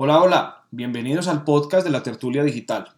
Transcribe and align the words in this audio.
Hola, 0.00 0.22
hola, 0.22 0.64
bienvenidos 0.70 1.26
al 1.26 1.42
podcast 1.42 1.84
de 1.84 1.90
la 1.90 2.04
Tertulia 2.04 2.44
Digital. 2.44 2.94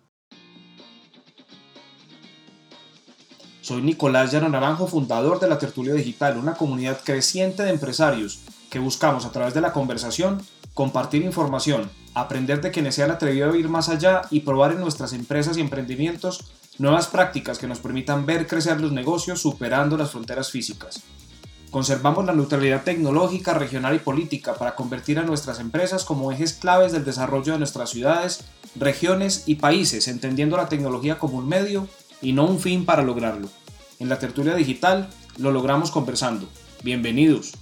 Soy 3.62 3.80
Nicolás 3.80 4.30
Llano 4.30 4.50
Naranjo, 4.50 4.86
fundador 4.86 5.40
de 5.40 5.48
la 5.48 5.58
Tertulia 5.58 5.94
Digital, 5.94 6.36
una 6.36 6.56
comunidad 6.56 7.00
creciente 7.02 7.62
de 7.62 7.70
empresarios 7.70 8.42
que 8.68 8.80
buscamos 8.80 9.24
a 9.24 9.32
través 9.32 9.54
de 9.54 9.62
la 9.62 9.72
conversación 9.72 10.42
compartir 10.74 11.22
información, 11.22 11.90
aprender 12.12 12.60
de 12.60 12.70
quienes 12.70 12.96
se 12.96 13.02
han 13.02 13.12
atrevido 13.12 13.50
a 13.50 13.56
ir 13.56 13.70
más 13.70 13.88
allá 13.88 14.20
y 14.30 14.40
probar 14.40 14.72
en 14.72 14.80
nuestras 14.80 15.14
empresas 15.14 15.56
y 15.56 15.62
emprendimientos 15.62 16.52
nuevas 16.76 17.06
prácticas 17.06 17.58
que 17.58 17.66
nos 17.66 17.78
permitan 17.78 18.26
ver 18.26 18.46
crecer 18.46 18.78
los 18.78 18.92
negocios 18.92 19.40
superando 19.40 19.96
las 19.96 20.10
fronteras 20.10 20.50
físicas. 20.50 21.02
Conservamos 21.70 22.24
la 22.24 22.32
neutralidad 22.32 22.82
tecnológica, 22.82 23.54
regional 23.54 23.94
y 23.94 24.00
política 24.00 24.54
para 24.54 24.74
convertir 24.74 25.20
a 25.20 25.22
nuestras 25.22 25.60
empresas 25.60 26.04
como 26.04 26.32
ejes 26.32 26.54
claves 26.54 26.90
del 26.90 27.04
desarrollo 27.04 27.52
de 27.52 27.58
nuestras 27.58 27.90
ciudades, 27.90 28.44
regiones 28.74 29.44
y 29.46 29.54
países, 29.54 30.08
entendiendo 30.08 30.56
la 30.56 30.68
tecnología 30.68 31.20
como 31.20 31.38
un 31.38 31.48
medio 31.48 31.86
y 32.20 32.32
no 32.32 32.44
un 32.44 32.58
fin 32.58 32.84
para 32.84 33.02
lograrlo. 33.02 33.48
En 34.00 34.08
la 34.08 34.18
tertulia 34.18 34.56
digital 34.56 35.10
lo 35.38 35.52
logramos 35.52 35.92
conversando. 35.92 36.48
Bienvenidos. 36.82 37.52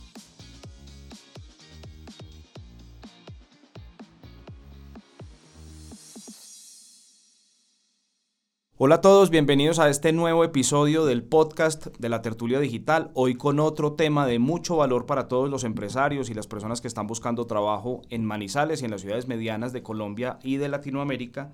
Hola 8.80 8.94
a 8.94 9.00
todos, 9.00 9.30
bienvenidos 9.30 9.80
a 9.80 9.88
este 9.88 10.12
nuevo 10.12 10.44
episodio 10.44 11.04
del 11.04 11.24
podcast 11.24 11.88
de 11.98 12.08
la 12.08 12.22
tertulia 12.22 12.60
digital, 12.60 13.10
hoy 13.14 13.34
con 13.34 13.58
otro 13.58 13.94
tema 13.94 14.24
de 14.24 14.38
mucho 14.38 14.76
valor 14.76 15.04
para 15.04 15.26
todos 15.26 15.50
los 15.50 15.64
empresarios 15.64 16.30
y 16.30 16.34
las 16.34 16.46
personas 16.46 16.80
que 16.80 16.86
están 16.86 17.08
buscando 17.08 17.48
trabajo 17.48 18.02
en 18.08 18.24
Manizales 18.24 18.80
y 18.80 18.84
en 18.84 18.92
las 18.92 19.00
ciudades 19.00 19.26
medianas 19.26 19.72
de 19.72 19.82
Colombia 19.82 20.38
y 20.44 20.58
de 20.58 20.68
Latinoamérica. 20.68 21.50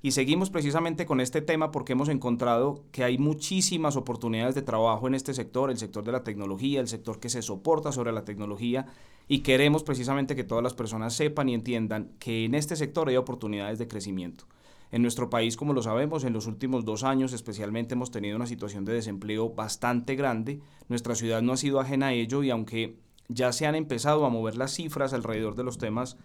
Y 0.00 0.12
seguimos 0.12 0.48
precisamente 0.50 1.06
con 1.06 1.20
este 1.20 1.42
tema 1.42 1.72
porque 1.72 1.94
hemos 1.94 2.08
encontrado 2.08 2.84
que 2.92 3.02
hay 3.02 3.18
muchísimas 3.18 3.96
oportunidades 3.96 4.54
de 4.54 4.62
trabajo 4.62 5.08
en 5.08 5.16
este 5.16 5.34
sector, 5.34 5.72
el 5.72 5.78
sector 5.78 6.04
de 6.04 6.12
la 6.12 6.22
tecnología, 6.22 6.78
el 6.78 6.86
sector 6.86 7.18
que 7.18 7.30
se 7.30 7.42
soporta 7.42 7.90
sobre 7.90 8.12
la 8.12 8.24
tecnología 8.24 8.86
y 9.26 9.40
queremos 9.40 9.82
precisamente 9.82 10.36
que 10.36 10.44
todas 10.44 10.62
las 10.62 10.74
personas 10.74 11.14
sepan 11.14 11.48
y 11.48 11.54
entiendan 11.54 12.12
que 12.20 12.44
en 12.44 12.54
este 12.54 12.76
sector 12.76 13.08
hay 13.08 13.16
oportunidades 13.16 13.80
de 13.80 13.88
crecimiento. 13.88 14.44
En 14.92 15.02
nuestro 15.02 15.30
país, 15.30 15.56
como 15.56 15.72
lo 15.72 15.82
sabemos, 15.82 16.24
en 16.24 16.32
los 16.32 16.46
últimos 16.46 16.84
dos 16.84 17.04
años 17.04 17.32
especialmente 17.32 17.94
hemos 17.94 18.10
tenido 18.10 18.36
una 18.36 18.46
situación 18.46 18.84
de 18.84 18.92
desempleo 18.92 19.50
bastante 19.50 20.16
grande. 20.16 20.60
Nuestra 20.88 21.14
ciudad 21.14 21.42
no 21.42 21.52
ha 21.52 21.56
sido 21.56 21.78
ajena 21.78 22.08
a 22.08 22.12
ello 22.12 22.42
y 22.42 22.50
aunque 22.50 22.96
ya 23.28 23.52
se 23.52 23.66
han 23.66 23.76
empezado 23.76 24.24
a 24.24 24.30
mover 24.30 24.56
las 24.56 24.74
cifras 24.74 25.12
alrededor 25.12 25.54
de 25.54 25.62
los 25.62 25.78
temas 25.78 26.16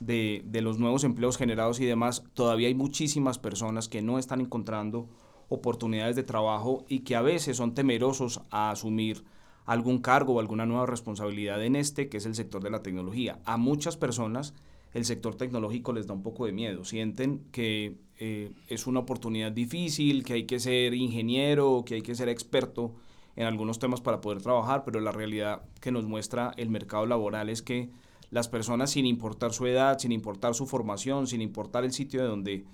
de, 0.00 0.42
de 0.44 0.60
los 0.60 0.78
nuevos 0.78 1.04
empleos 1.04 1.38
generados 1.38 1.80
y 1.80 1.86
demás, 1.86 2.24
todavía 2.34 2.68
hay 2.68 2.74
muchísimas 2.74 3.38
personas 3.38 3.88
que 3.88 4.02
no 4.02 4.18
están 4.18 4.42
encontrando 4.42 5.08
oportunidades 5.48 6.14
de 6.14 6.22
trabajo 6.22 6.84
y 6.88 7.00
que 7.00 7.16
a 7.16 7.22
veces 7.22 7.56
son 7.56 7.74
temerosos 7.74 8.42
a 8.50 8.70
asumir 8.70 9.24
algún 9.64 10.00
cargo 10.00 10.34
o 10.34 10.40
alguna 10.40 10.66
nueva 10.66 10.86
responsabilidad 10.86 11.62
en 11.64 11.76
este, 11.76 12.08
que 12.08 12.18
es 12.18 12.26
el 12.26 12.34
sector 12.34 12.62
de 12.62 12.70
la 12.70 12.82
tecnología. 12.82 13.40
A 13.44 13.56
muchas 13.56 13.96
personas 13.96 14.54
el 14.92 15.04
sector 15.04 15.36
tecnológico 15.36 15.92
les 15.92 16.06
da 16.06 16.14
un 16.14 16.22
poco 16.22 16.46
de 16.46 16.52
miedo, 16.52 16.84
sienten 16.84 17.44
que 17.52 17.98
eh, 18.22 18.52
es 18.68 18.86
una 18.86 19.00
oportunidad 19.00 19.50
difícil, 19.50 20.24
que 20.24 20.34
hay 20.34 20.44
que 20.44 20.60
ser 20.60 20.92
ingeniero, 20.92 21.84
que 21.86 21.94
hay 21.94 22.02
que 22.02 22.14
ser 22.14 22.28
experto 22.28 22.94
en 23.34 23.46
algunos 23.46 23.78
temas 23.78 24.02
para 24.02 24.20
poder 24.20 24.42
trabajar, 24.42 24.84
pero 24.84 25.00
la 25.00 25.10
realidad 25.10 25.62
que 25.80 25.90
nos 25.90 26.04
muestra 26.04 26.52
el 26.58 26.68
mercado 26.68 27.06
laboral 27.06 27.48
es 27.48 27.62
que 27.62 27.88
las 28.30 28.46
personas, 28.48 28.90
sin 28.90 29.06
importar 29.06 29.54
su 29.54 29.66
edad, 29.66 29.98
sin 29.98 30.12
importar 30.12 30.54
su 30.54 30.66
formación, 30.66 31.26
sin 31.26 31.40
importar 31.40 31.84
el 31.84 31.92
sitio 31.92 32.20
de 32.20 32.28
donde 32.28 32.64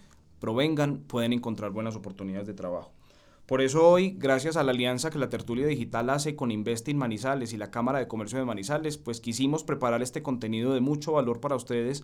provengan, 0.41 0.99
pueden 0.99 1.33
encontrar 1.33 1.71
buenas 1.71 1.95
oportunidades 1.95 2.49
de 2.49 2.55
trabajo. 2.55 2.93
Por 3.47 3.63
eso 3.63 3.89
hoy, 3.89 4.17
gracias 4.19 4.57
a 4.57 4.65
la 4.65 4.73
alianza 4.73 5.11
que 5.11 5.21
la 5.21 5.31
tertulia 5.31 5.69
digital 5.69 6.11
hace 6.11 6.35
con 6.35 6.51
Investing 6.51 6.99
Manizales 6.99 7.53
y 7.53 7.57
la 7.57 7.71
Cámara 7.71 8.01
de 8.01 8.09
Comercio 8.09 8.41
de 8.41 8.45
Manizales, 8.45 8.99
pues 8.99 9.21
quisimos 9.21 9.63
preparar 9.63 10.03
este 10.03 10.25
contenido 10.25 10.75
de 10.75 10.81
mucho 10.81 11.13
valor 11.13 11.39
para 11.39 11.55
ustedes 11.55 12.03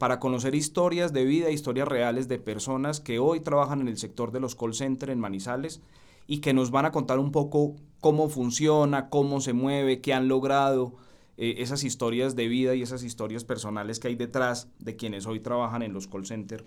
para 0.00 0.18
conocer 0.18 0.54
historias 0.54 1.12
de 1.12 1.26
vida, 1.26 1.50
historias 1.50 1.86
reales 1.86 2.26
de 2.26 2.38
personas 2.38 3.00
que 3.00 3.18
hoy 3.18 3.40
trabajan 3.40 3.82
en 3.82 3.88
el 3.88 3.98
sector 3.98 4.32
de 4.32 4.40
los 4.40 4.56
call 4.56 4.72
centers 4.72 5.12
en 5.12 5.20
Manizales 5.20 5.82
y 6.26 6.38
que 6.38 6.54
nos 6.54 6.70
van 6.70 6.86
a 6.86 6.90
contar 6.90 7.18
un 7.18 7.32
poco 7.32 7.76
cómo 8.00 8.30
funciona, 8.30 9.10
cómo 9.10 9.42
se 9.42 9.52
mueve, 9.52 10.00
qué 10.00 10.14
han 10.14 10.26
logrado, 10.26 10.94
eh, 11.36 11.56
esas 11.58 11.84
historias 11.84 12.34
de 12.34 12.48
vida 12.48 12.74
y 12.74 12.80
esas 12.80 13.02
historias 13.02 13.44
personales 13.44 14.00
que 14.00 14.08
hay 14.08 14.14
detrás 14.14 14.68
de 14.78 14.96
quienes 14.96 15.26
hoy 15.26 15.38
trabajan 15.38 15.82
en 15.82 15.92
los 15.92 16.06
call 16.06 16.24
centers 16.24 16.64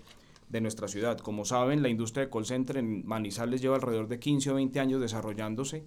de 0.48 0.60
nuestra 0.60 0.86
ciudad. 0.86 1.18
Como 1.18 1.44
saben, 1.44 1.82
la 1.82 1.88
industria 1.88 2.26
de 2.26 2.30
call 2.30 2.46
center 2.46 2.76
en 2.76 3.04
Manizales 3.04 3.60
lleva 3.60 3.74
alrededor 3.74 4.06
de 4.06 4.20
15 4.20 4.52
o 4.52 4.54
20 4.54 4.78
años 4.78 5.00
desarrollándose. 5.00 5.82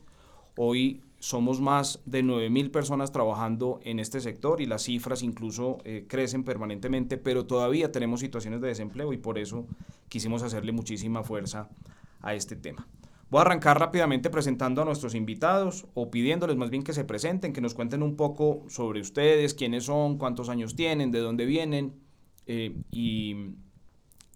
Hoy 0.57 1.02
somos 1.19 1.59
más 1.59 2.00
de 2.05 2.23
9.000 2.23 2.72
personas 2.72 3.11
trabajando 3.11 3.79
en 3.83 4.00
este 4.00 4.19
sector 4.22 4.61
y 4.61 4.66
las 4.66 4.83
cifras 4.83 5.23
incluso 5.23 5.79
eh, 5.83 6.05
crecen 6.07 6.44
permanentemente, 6.44 7.17
pero 7.17 7.45
todavía 7.45 7.91
tenemos 7.91 8.19
situaciones 8.19 8.61
de 8.61 8.67
desempleo 8.67 9.13
y 9.13 9.17
por 9.17 9.38
eso 9.39 9.66
quisimos 10.09 10.44
hacerle 10.44 10.72
muchísima 10.72 11.23
fuerza 11.23 11.69
a 12.22 12.33
este 12.33 12.56
tema. 12.56 12.88
Voy 13.29 13.39
a 13.39 13.41
arrancar 13.41 13.77
rápidamente 13.77 14.29
presentando 14.29 14.81
a 14.81 14.85
nuestros 14.85 15.13
invitados 15.13 15.85
o 15.95 16.09
pidiéndoles 16.09 16.56
más 16.56 16.69
bien 16.69 16.83
que 16.83 16.94
se 16.94 17.03
presenten, 17.03 17.51
que 17.51 17.59
nos 17.59 17.73
cuenten 17.73 18.01
un 18.01 18.16
poco 18.16 18.63
sobre 18.69 19.01
ustedes, 19.01 19.53
quiénes 19.53 19.85
son, 19.85 20.17
cuántos 20.17 20.47
años 20.47 20.75
tienen, 20.75 21.11
de 21.11 21.19
dónde 21.19 21.45
vienen 21.45 21.94
eh, 22.45 22.73
y 22.89 23.35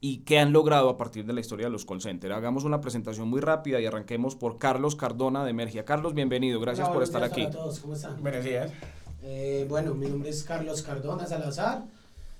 y 0.04 0.18
qué 0.24 0.40
han 0.40 0.52
logrado 0.52 0.90
a 0.90 0.98
partir 0.98 1.26
de 1.26 1.34
la 1.34 1.42
historia 1.42 1.68
de 1.68 1.72
los 1.72 1.86
call 1.86 2.02
centers. 2.02 2.34
Hagamos 2.34 2.64
una 2.64 2.82
presentación 2.82 3.30
muy 3.30 3.40
rápida 3.40 3.80
y 3.80 3.86
arranquemos 3.86 4.36
por 4.36 4.58
Carlos 4.58 4.96
Cardona 4.96 5.44
de 5.46 5.52
Emergia. 5.52 5.86
Carlos, 5.86 6.16
bienvenido, 6.16 6.60
gracias 6.60 6.90
por 6.90 7.04
estar 7.04 7.24
aquí. 7.24 7.42
Hola 7.42 7.50
a 7.50 7.54
todos, 7.54 7.80
¿cómo 7.80 7.94
están? 7.94 8.20
Buenos 8.20 8.44
días. 8.44 8.72
Eh, 9.24 9.68
bueno, 9.70 9.94
mi 9.94 10.08
nombre 10.08 10.32
es 10.32 10.42
Carlos 10.42 10.82
Cardona 10.82 11.28
Salazar, 11.28 11.86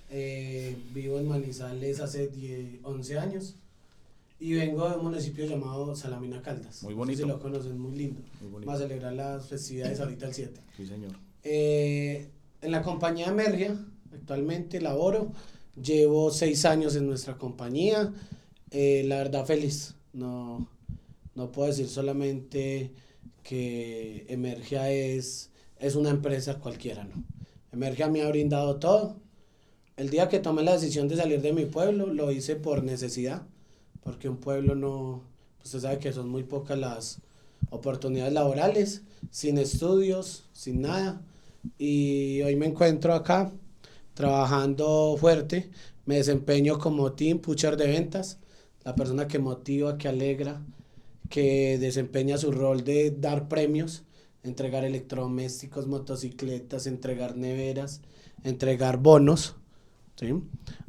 eh, 0.10 0.76
vivo 0.92 1.20
en 1.20 1.30
Manizales 1.30 2.00
hace 2.00 2.30
10, 2.30 2.80
11 2.82 3.20
años 3.20 3.56
y 4.40 4.56
vengo 4.56 4.90
de 4.90 4.96
un 4.96 5.04
municipio 5.04 5.46
llamado 5.46 5.96
Salamina 5.96 6.42
Caldas. 6.42 6.82
Muy 6.82 6.96
bonito. 6.96 7.22
si 7.22 7.28
lo 7.28 7.40
conocen, 7.40 7.78
muy 7.80 7.96
lindo. 7.96 8.22
Muy 8.42 8.50
bonito. 8.50 8.72
Va 8.72 8.76
a 8.76 8.80
celebrar 8.80 9.14
las 9.14 9.48
festividades 9.48 10.00
ahorita 10.00 10.26
el 10.26 10.34
7. 10.34 10.62
Sí, 10.76 10.88
señor. 10.88 11.12
Eh, 11.44 12.28
en 12.60 12.72
la 12.72 12.82
compañía 12.82 13.28
Emergia, 13.28 13.76
actualmente 14.12 14.82
laboro 14.82 15.32
Llevo 15.76 16.32
seis 16.32 16.66
años 16.66 16.96
en 16.96 17.08
nuestra 17.08 17.38
compañía. 17.38 18.14
Eh, 18.72 19.04
la 19.06 19.18
verdad, 19.18 19.46
feliz. 19.46 19.96
No, 20.14 20.68
no 21.36 21.52
puedo 21.52 21.70
decir 21.70 21.88
solamente 21.88 22.92
que 23.44 24.26
Emergia 24.30 24.92
es, 24.92 25.50
es 25.80 25.96
una 25.96 26.10
empresa 26.10 26.60
cualquiera, 26.60 27.04
¿no? 27.04 27.24
Emergia 27.72 28.10
me 28.10 28.22
ha 28.22 28.30
brindado 28.30 28.78
todo. 28.78 29.16
El 29.96 30.10
día 30.10 30.28
que 30.30 30.40
tomé 30.40 30.64
la 30.64 30.74
decisión 30.74 31.08
de 31.08 31.16
salir 31.16 31.42
de 31.42 31.54
mi 31.54 31.66
pueblo, 31.66 32.08
lo 32.08 32.32
hice 32.32 32.56
por 32.56 32.84
necesidad, 32.84 33.44
porque 34.04 34.30
un 34.30 34.38
pueblo 34.38 34.76
no, 34.76 35.24
usted 35.64 35.80
sabe 35.80 36.00
que 36.00 36.12
son 36.12 36.30
muy 36.30 36.44
pocas 36.44 36.78
las 36.78 37.20
oportunidades 37.70 38.34
laborales, 38.34 39.04
sin 39.30 39.58
estudios, 39.58 40.46
sin 40.54 40.82
nada. 40.82 41.22
Y 41.78 42.42
hoy 42.42 42.56
me 42.56 42.66
encuentro 42.66 43.14
acá 43.14 43.52
trabajando 44.14 45.16
fuerte. 45.20 45.70
Me 46.06 46.16
desempeño 46.16 46.80
como 46.80 47.14
team 47.14 47.40
pusher 47.40 47.78
de 47.78 47.88
ventas, 47.88 48.40
la 48.84 48.96
persona 48.96 49.28
que 49.28 49.40
motiva, 49.40 49.98
que 49.98 50.08
alegra, 50.08 50.62
que 51.30 51.78
desempeña 51.80 52.38
su 52.38 52.52
rol 52.52 52.84
de 52.84 53.12
dar 53.12 53.48
premios, 53.48 54.04
entregar 54.44 54.84
electrodomésticos, 54.84 55.88
motocicletas, 55.88 56.88
entregar 56.88 57.38
neveras, 57.38 58.02
entregar 58.44 58.98
bonos. 58.98 59.56
¿sí? 60.16 60.34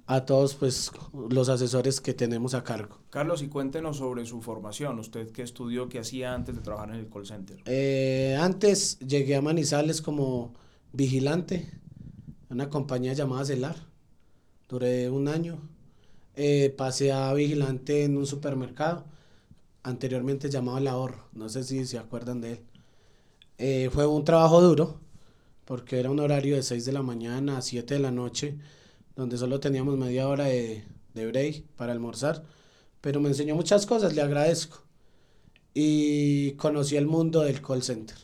a 0.06 0.26
todos 0.26 0.54
pues 0.54 0.90
los 1.30 1.48
asesores 1.48 2.00
que 2.00 2.12
tenemos 2.12 2.54
a 2.54 2.64
cargo. 2.64 2.98
Carlos, 3.10 3.42
y 3.42 3.48
cuéntenos 3.48 3.98
sobre 3.98 4.26
su 4.26 4.40
formación. 4.42 4.98
¿Usted 4.98 5.30
qué 5.30 5.42
estudió, 5.42 5.88
qué 5.88 5.98
hacía 5.98 6.34
antes 6.34 6.54
de 6.54 6.60
trabajar 6.60 6.90
en 6.90 6.96
el 6.96 7.08
call 7.08 7.26
center? 7.26 7.58
Eh, 7.66 8.36
antes 8.40 8.98
llegué 8.98 9.36
a 9.36 9.42
Manizales 9.42 10.02
como 10.02 10.52
vigilante 10.92 11.70
una 12.52 12.68
compañía 12.68 13.14
llamada 13.14 13.44
Celar. 13.46 13.76
Duré 14.68 15.10
un 15.10 15.28
año. 15.28 15.58
Eh, 16.36 16.74
pasé 16.76 17.12
a 17.12 17.32
vigilante 17.34 18.04
en 18.04 18.16
un 18.16 18.26
supermercado, 18.26 19.04
anteriormente 19.82 20.50
llamado 20.50 20.78
El 20.78 20.88
Ahorro. 20.88 21.28
No 21.32 21.48
sé 21.48 21.64
si 21.64 21.84
se 21.86 21.98
acuerdan 21.98 22.40
de 22.40 22.52
él. 22.52 22.60
Eh, 23.58 23.90
fue 23.92 24.06
un 24.06 24.24
trabajo 24.24 24.60
duro, 24.60 25.00
porque 25.64 25.98
era 25.98 26.10
un 26.10 26.20
horario 26.20 26.56
de 26.56 26.62
6 26.62 26.84
de 26.84 26.92
la 26.92 27.02
mañana 27.02 27.58
a 27.58 27.62
7 27.62 27.94
de 27.94 28.00
la 28.00 28.10
noche, 28.10 28.58
donde 29.16 29.38
solo 29.38 29.60
teníamos 29.60 29.96
media 29.96 30.28
hora 30.28 30.44
de, 30.44 30.84
de 31.14 31.26
break 31.26 31.64
para 31.76 31.92
almorzar. 31.92 32.44
Pero 33.00 33.20
me 33.20 33.28
enseñó 33.28 33.54
muchas 33.54 33.86
cosas, 33.86 34.14
le 34.14 34.22
agradezco. 34.22 34.82
Y 35.74 36.52
conocí 36.52 36.96
el 36.96 37.06
mundo 37.06 37.40
del 37.40 37.62
call 37.62 37.82
center. 37.82 38.16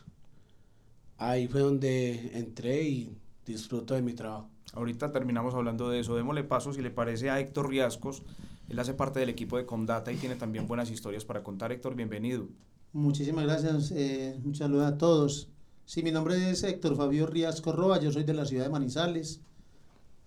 Ahí 1.17 1.49
fue 1.49 1.61
donde 1.63 2.31
entré 2.39 2.83
y 2.83 3.19
disfruto 3.53 3.95
de 3.95 4.03
mi 4.03 4.15
trabajo. 4.15 4.49
Ahorita 4.75 5.11
terminamos 5.12 5.55
hablando 5.55 5.89
de 5.91 6.00
eso. 6.00 6.15
Démosle 6.15 6.45
paso, 6.45 6.73
si 6.73 6.83
le 6.83 6.91
parece, 6.91 7.31
a 7.31 7.41
Héctor 7.41 7.69
Riascos. 7.69 8.23
Él 8.69 8.79
hace 8.79 8.95
parte 8.95 9.21
del 9.21 9.31
equipo 9.31 9.56
de 9.56 9.67
Comdata 9.67 10.12
y 10.12 10.17
tiene 10.17 10.37
también 10.37 10.67
buenas 10.67 10.91
historias 10.91 11.25
para 11.25 11.43
contar. 11.43 11.73
Héctor, 11.73 11.95
bienvenido. 11.95 12.49
Muchísimas 12.93 13.45
gracias. 13.45 13.93
Eh, 13.93 14.39
un 14.45 14.55
saludo 14.55 14.87
a 14.87 14.99
todos. 14.99 15.49
Sí, 15.85 16.03
mi 16.03 16.11
nombre 16.11 16.50
es 16.50 16.62
Héctor 16.65 16.97
Fabio 16.97 17.27
Riasco 17.27 17.73
Roa, 17.73 17.99
yo 17.99 18.12
soy 18.12 18.25
de 18.25 18.35
la 18.35 18.45
ciudad 18.45 18.65
de 18.65 18.71
Manizales. 18.71 19.41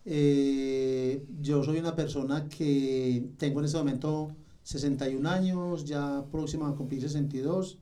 Eh, 0.06 1.24
yo 1.40 1.64
soy 1.64 1.78
una 1.78 1.96
persona 1.96 2.50
que 2.50 3.30
tengo 3.38 3.60
en 3.60 3.66
este 3.66 3.78
momento 3.78 4.36
61 4.64 5.30
años, 5.30 5.86
ya 5.86 6.26
próxima 6.32 6.68
a 6.68 6.74
cumplir 6.74 7.02
62, 7.02 7.78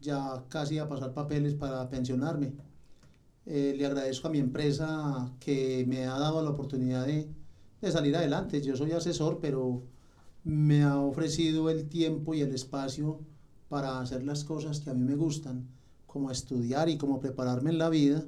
ya 0.00 0.44
casi 0.50 0.78
a 0.78 0.88
pasar 0.88 1.14
papeles 1.14 1.54
para 1.54 1.88
pensionarme. 1.88 2.52
Eh, 3.46 3.74
le 3.76 3.86
agradezco 3.86 4.28
a 4.28 4.30
mi 4.30 4.38
empresa 4.38 5.32
que 5.38 5.84
me 5.88 6.06
ha 6.06 6.18
dado 6.18 6.42
la 6.42 6.50
oportunidad 6.50 7.06
de, 7.06 7.28
de 7.80 7.92
salir 7.92 8.16
adelante. 8.16 8.60
Yo 8.60 8.76
soy 8.76 8.92
asesor, 8.92 9.38
pero 9.40 9.82
me 10.44 10.82
ha 10.82 10.98
ofrecido 10.98 11.70
el 11.70 11.88
tiempo 11.88 12.34
y 12.34 12.40
el 12.40 12.54
espacio 12.54 13.20
para 13.68 14.00
hacer 14.00 14.24
las 14.24 14.44
cosas 14.44 14.80
que 14.80 14.90
a 14.90 14.94
mí 14.94 15.02
me 15.02 15.16
gustan 15.16 15.68
como 16.06 16.30
estudiar 16.30 16.88
y 16.88 16.98
como 16.98 17.20
prepararme 17.20 17.70
en 17.70 17.78
la 17.78 17.88
vida 17.88 18.24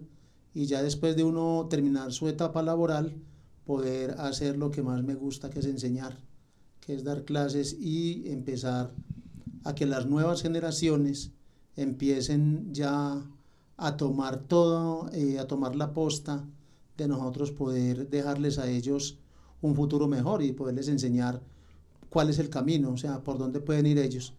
y 0.55 0.67
ya 0.67 0.83
después 0.83 1.17
de 1.17 1.25
uno 1.25 1.67
terminar 1.71 2.13
su 2.13 2.29
etapa 2.29 2.63
laboral, 2.63 3.15
poder 3.65 4.13
hacer 4.19 4.57
lo 4.57 4.71
que 4.71 4.83
más 4.83 5.03
me 5.05 5.15
gusta, 5.15 5.51
que 5.51 5.61
es 5.61 5.67
enseñar, 5.67 6.19
que 6.81 6.95
es 6.95 7.05
dar 7.05 7.25
clases 7.25 7.77
y 7.79 8.29
empezar 8.31 8.93
a 9.65 9.75
que 9.75 9.87
las 9.87 10.07
nuevas 10.07 10.43
generaciones 10.43 11.33
empiecen 11.77 12.75
ya 12.75 13.25
a 13.79 13.97
tomar 13.97 14.41
todo, 14.41 15.09
eh, 15.13 15.39
a 15.39 15.47
tomar 15.47 15.77
la 15.77 15.95
posta 15.95 16.45
de 16.97 17.09
nosotros 17.09 17.53
poder 17.53 18.11
dejarles 18.11 18.59
a 18.59 18.69
ellos 18.69 19.19
un 19.63 19.75
futuro 19.75 20.09
mejor 20.09 20.43
y 20.43 20.53
poderles 20.53 20.89
enseñar 20.89 21.41
cuál 22.11 22.29
es 22.29 22.39
el 22.41 22.51
camino, 22.51 22.91
o 22.91 22.97
sea, 22.97 23.23
por 23.23 23.39
dónde 23.39 23.61
pueden 23.61 23.87
ir 23.87 23.99
ellos. 23.99 24.35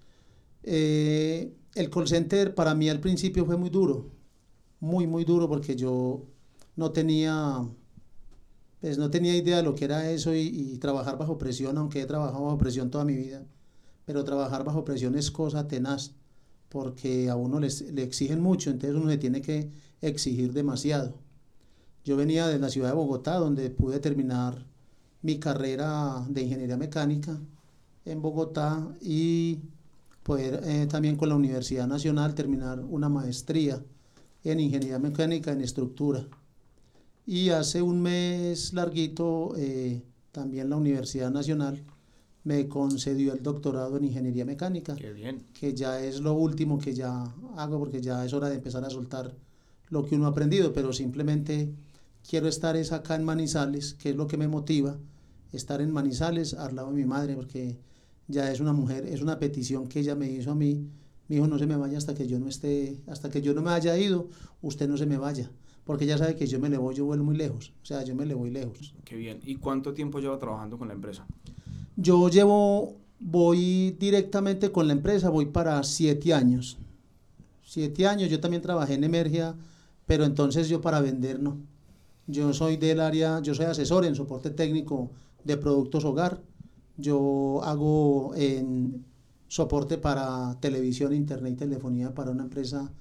Eh, 0.63 1.53
el 1.75 1.89
call 1.89 2.07
center 2.07 2.53
para 2.53 2.75
mí 2.75 2.89
al 2.89 2.99
principio 2.99 3.45
fue 3.45 3.55
muy 3.55 3.69
duro, 3.69 4.11
muy, 4.81 5.07
muy 5.07 5.23
duro 5.23 5.47
porque 5.47 5.75
yo 5.75 6.25
no 6.75 6.91
tenía, 6.91 7.65
pues 8.81 8.97
no 8.97 9.09
tenía 9.09 9.35
idea 9.37 9.57
de 9.57 9.63
lo 9.63 9.73
que 9.73 9.85
era 9.85 10.11
eso 10.11 10.35
y, 10.35 10.77
trabajar 10.79 11.17
bajo 11.17 11.37
presión, 11.37 11.77
aunque 11.77 12.01
he 12.01 12.05
trabajado 12.05 12.43
bajo 12.43 12.57
presión 12.57 12.89
toda 12.91 13.05
mi 13.05 13.15
vida, 13.15 13.45
pero 14.05 14.25
trabajar 14.25 14.65
bajo 14.65 14.83
presión 14.83 15.15
es 15.15 15.31
cosa 15.31 15.67
tenaz 15.67 16.13
porque 16.69 17.29
a 17.29 17.35
uno 17.35 17.59
les, 17.59 17.81
le 17.81 18.03
exigen 18.03 18.41
mucho, 18.41 18.69
entonces 18.69 18.99
uno 18.99 19.09
se 19.09 19.17
tiene 19.17 19.41
que 19.41 19.71
exigir 20.01 20.53
demasiado. 20.53 21.15
Yo 22.05 22.15
venía 22.15 22.47
de 22.47 22.59
la 22.59 22.69
ciudad 22.69 22.89
de 22.89 22.95
Bogotá, 22.95 23.35
donde 23.35 23.69
pude 23.69 23.99
terminar 23.99 24.65
mi 25.21 25.39
carrera 25.39 26.25
de 26.29 26.41
ingeniería 26.43 26.77
mecánica 26.77 27.39
en 28.05 28.21
Bogotá 28.21 28.95
y 29.01 29.59
poder 30.23 30.61
eh, 30.63 30.87
también 30.87 31.15
con 31.15 31.29
la 31.29 31.35
Universidad 31.35 31.87
Nacional 31.87 32.35
terminar 32.35 32.79
una 32.79 33.09
maestría 33.09 33.83
en 34.43 34.59
Ingeniería 34.59 34.99
Mecánica 34.99 35.51
en 35.51 35.61
Estructura. 35.61 36.25
Y 37.25 37.49
hace 37.49 37.81
un 37.81 38.01
mes 38.01 38.73
larguito 38.73 39.53
eh, 39.57 40.01
también 40.31 40.69
la 40.69 40.77
Universidad 40.77 41.29
Nacional 41.31 41.83
me 42.43 42.67
concedió 42.67 43.33
el 43.33 43.43
doctorado 43.43 43.97
en 43.97 44.05
Ingeniería 44.05 44.45
Mecánica. 44.45 44.95
Qué 44.95 45.11
bien. 45.11 45.43
Que 45.53 45.73
ya 45.73 46.01
es 46.01 46.21
lo 46.21 46.33
último 46.33 46.79
que 46.79 46.93
ya 46.93 47.33
hago 47.57 47.79
porque 47.79 48.01
ya 48.01 48.25
es 48.25 48.33
hora 48.33 48.49
de 48.49 48.55
empezar 48.55 48.83
a 48.85 48.89
soltar 48.89 49.35
lo 49.89 50.05
que 50.05 50.15
uno 50.15 50.25
ha 50.25 50.29
aprendido, 50.29 50.71
pero 50.73 50.93
simplemente 50.93 51.73
quiero 52.27 52.47
estar 52.47 52.75
es 52.75 52.91
acá 52.91 53.15
en 53.15 53.23
Manizales, 53.23 53.93
que 53.95 54.11
es 54.11 54.15
lo 54.15 54.27
que 54.27 54.37
me 54.37 54.47
motiva, 54.47 54.97
estar 55.51 55.81
en 55.81 55.91
Manizales 55.91 56.53
al 56.53 56.75
lado 56.75 56.89
de 56.89 56.95
mi 56.95 57.05
madre, 57.05 57.35
porque 57.35 57.77
ya 58.27 58.51
es 58.51 58.59
una 58.59 58.73
mujer, 58.73 59.05
es 59.05 59.21
una 59.21 59.39
petición 59.39 59.87
que 59.87 59.99
ella 59.99 60.15
me 60.15 60.29
hizo 60.31 60.51
a 60.51 60.55
mí. 60.55 60.87
Mi 61.27 61.37
hijo, 61.37 61.47
no 61.47 61.59
se 61.59 61.67
me 61.67 61.77
vaya 61.77 61.97
hasta 61.97 62.15
que 62.15 62.27
yo 62.27 62.39
no 62.39 62.47
esté, 62.47 63.01
hasta 63.07 63.29
que 63.29 63.41
yo 63.41 63.53
no 63.53 63.61
me 63.61 63.71
haya 63.71 63.97
ido, 63.97 64.29
usted 64.61 64.87
no 64.87 64.97
se 64.97 65.05
me 65.05 65.17
vaya. 65.17 65.51
Porque 65.83 66.05
ella 66.05 66.17
sabe 66.17 66.35
que 66.35 66.45
yo 66.45 66.59
me 66.59 66.69
le 66.69 66.77
voy, 66.77 66.93
yo 66.93 67.05
vuelvo 67.05 67.25
muy 67.25 67.35
lejos. 67.35 67.73
O 67.81 67.85
sea, 67.85 68.03
yo 68.03 68.15
me 68.15 68.25
le 68.25 68.35
voy 68.35 68.51
lejos. 68.51 68.93
Qué 69.03 69.15
bien. 69.15 69.39
¿Y 69.43 69.55
cuánto 69.55 69.93
tiempo 69.93 70.19
lleva 70.19 70.37
trabajando 70.37 70.77
con 70.77 70.87
la 70.87 70.93
empresa? 70.93 71.25
Yo 72.01 72.29
llevo, 72.29 72.95
voy 73.19 73.91
directamente 73.99 74.71
con 74.71 74.87
la 74.87 74.93
empresa, 74.93 75.29
voy 75.29 75.47
para 75.47 75.83
siete 75.83 76.33
años. 76.33 76.77
Siete 77.63 78.07
años, 78.07 78.29
yo 78.29 78.39
también 78.39 78.61
trabajé 78.61 78.93
en 78.93 79.03
Emergia, 79.03 79.55
pero 80.05 80.23
entonces 80.23 80.69
yo 80.69 80.81
para 80.81 81.01
vender 81.01 81.39
no. 81.39 81.57
Yo 82.27 82.53
soy 82.53 82.77
del 82.77 82.99
área, 82.99 83.41
yo 83.41 83.53
soy 83.53 83.65
asesor 83.65 84.05
en 84.05 84.15
soporte 84.15 84.49
técnico 84.49 85.09
de 85.43 85.57
productos 85.57 86.05
hogar 86.05 86.41
yo 86.99 87.61
hago 87.63 88.35
en 88.35 89.05
soporte 89.47 89.97
para 89.97 90.57
televisión, 90.59 91.13
internet 91.13 91.53
y 91.53 91.55
telefonía 91.55 92.13
para 92.13 92.31
una 92.31 92.43
empresa 92.43 92.91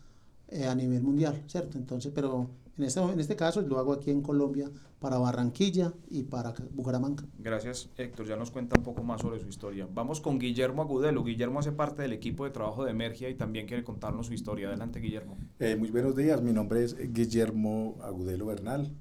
eh, 0.48 0.66
a 0.66 0.74
nivel 0.74 1.02
mundial, 1.02 1.42
¿cierto? 1.48 1.78
Entonces, 1.78 2.12
pero 2.14 2.48
en 2.78 2.84
este, 2.84 3.00
en 3.00 3.20
este 3.20 3.36
caso 3.36 3.60
lo 3.60 3.78
hago 3.78 3.92
aquí 3.92 4.10
en 4.10 4.22
Colombia 4.22 4.70
para 5.00 5.18
Barranquilla 5.18 5.92
y 6.10 6.22
para 6.22 6.54
Bucaramanga. 6.72 7.24
Gracias, 7.38 7.88
Héctor. 7.96 8.26
Ya 8.26 8.36
nos 8.36 8.50
cuenta 8.50 8.78
un 8.78 8.84
poco 8.84 9.02
más 9.02 9.20
sobre 9.20 9.40
su 9.40 9.48
historia. 9.48 9.88
Vamos 9.92 10.20
con 10.20 10.38
Guillermo 10.38 10.82
Agudelo. 10.82 11.24
Guillermo 11.24 11.58
hace 11.58 11.72
parte 11.72 12.02
del 12.02 12.12
equipo 12.12 12.44
de 12.44 12.50
trabajo 12.50 12.84
de 12.84 12.92
Emergia 12.92 13.28
y 13.28 13.34
también 13.34 13.66
quiere 13.66 13.84
contarnos 13.84 14.26
su 14.28 14.34
historia. 14.34 14.68
Adelante, 14.68 15.00
Guillermo. 15.00 15.36
Eh, 15.58 15.76
muy 15.76 15.90
buenos 15.90 16.16
días. 16.16 16.40
Mi 16.40 16.52
nombre 16.52 16.84
es 16.84 16.96
Guillermo 17.12 17.96
Agudelo 18.02 18.46
Bernal. 18.46 18.92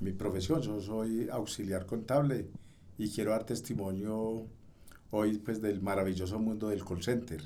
Mi 0.00 0.12
profesión, 0.12 0.62
yo 0.62 0.80
soy 0.80 1.28
auxiliar 1.30 1.84
contable 1.84 2.48
y 2.96 3.10
quiero 3.10 3.32
dar 3.32 3.44
testimonio 3.44 4.46
hoy 5.10 5.38
pues 5.38 5.60
del 5.60 5.82
maravilloso 5.82 6.38
mundo 6.38 6.68
del 6.68 6.84
call 6.84 7.02
center. 7.02 7.42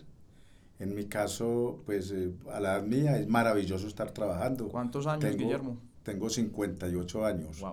En 0.85 0.95
mi 0.95 1.07
caso, 1.07 1.81
pues 1.87 2.11
eh, 2.11 2.31
a 2.53 2.61
la 2.61 2.75
edad 2.75 2.83
mía 2.83 3.19
es 3.19 3.27
maravilloso 3.27 3.87
estar 3.89 4.11
trabajando. 4.11 4.69
¿Cuántos 4.69 5.07
años, 5.07 5.35
Guillermo? 5.35 5.79
Tengo 6.03 6.29
58 6.29 7.25
años. 7.25 7.65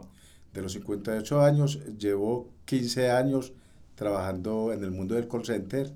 De 0.53 0.61
los 0.61 0.71
58 0.71 1.41
años, 1.41 1.81
llevo 1.97 2.53
15 2.63 3.11
años 3.11 3.51
trabajando 3.95 4.71
en 4.71 4.81
el 4.85 4.91
mundo 4.91 5.15
del 5.15 5.27
call 5.27 5.43
center, 5.43 5.93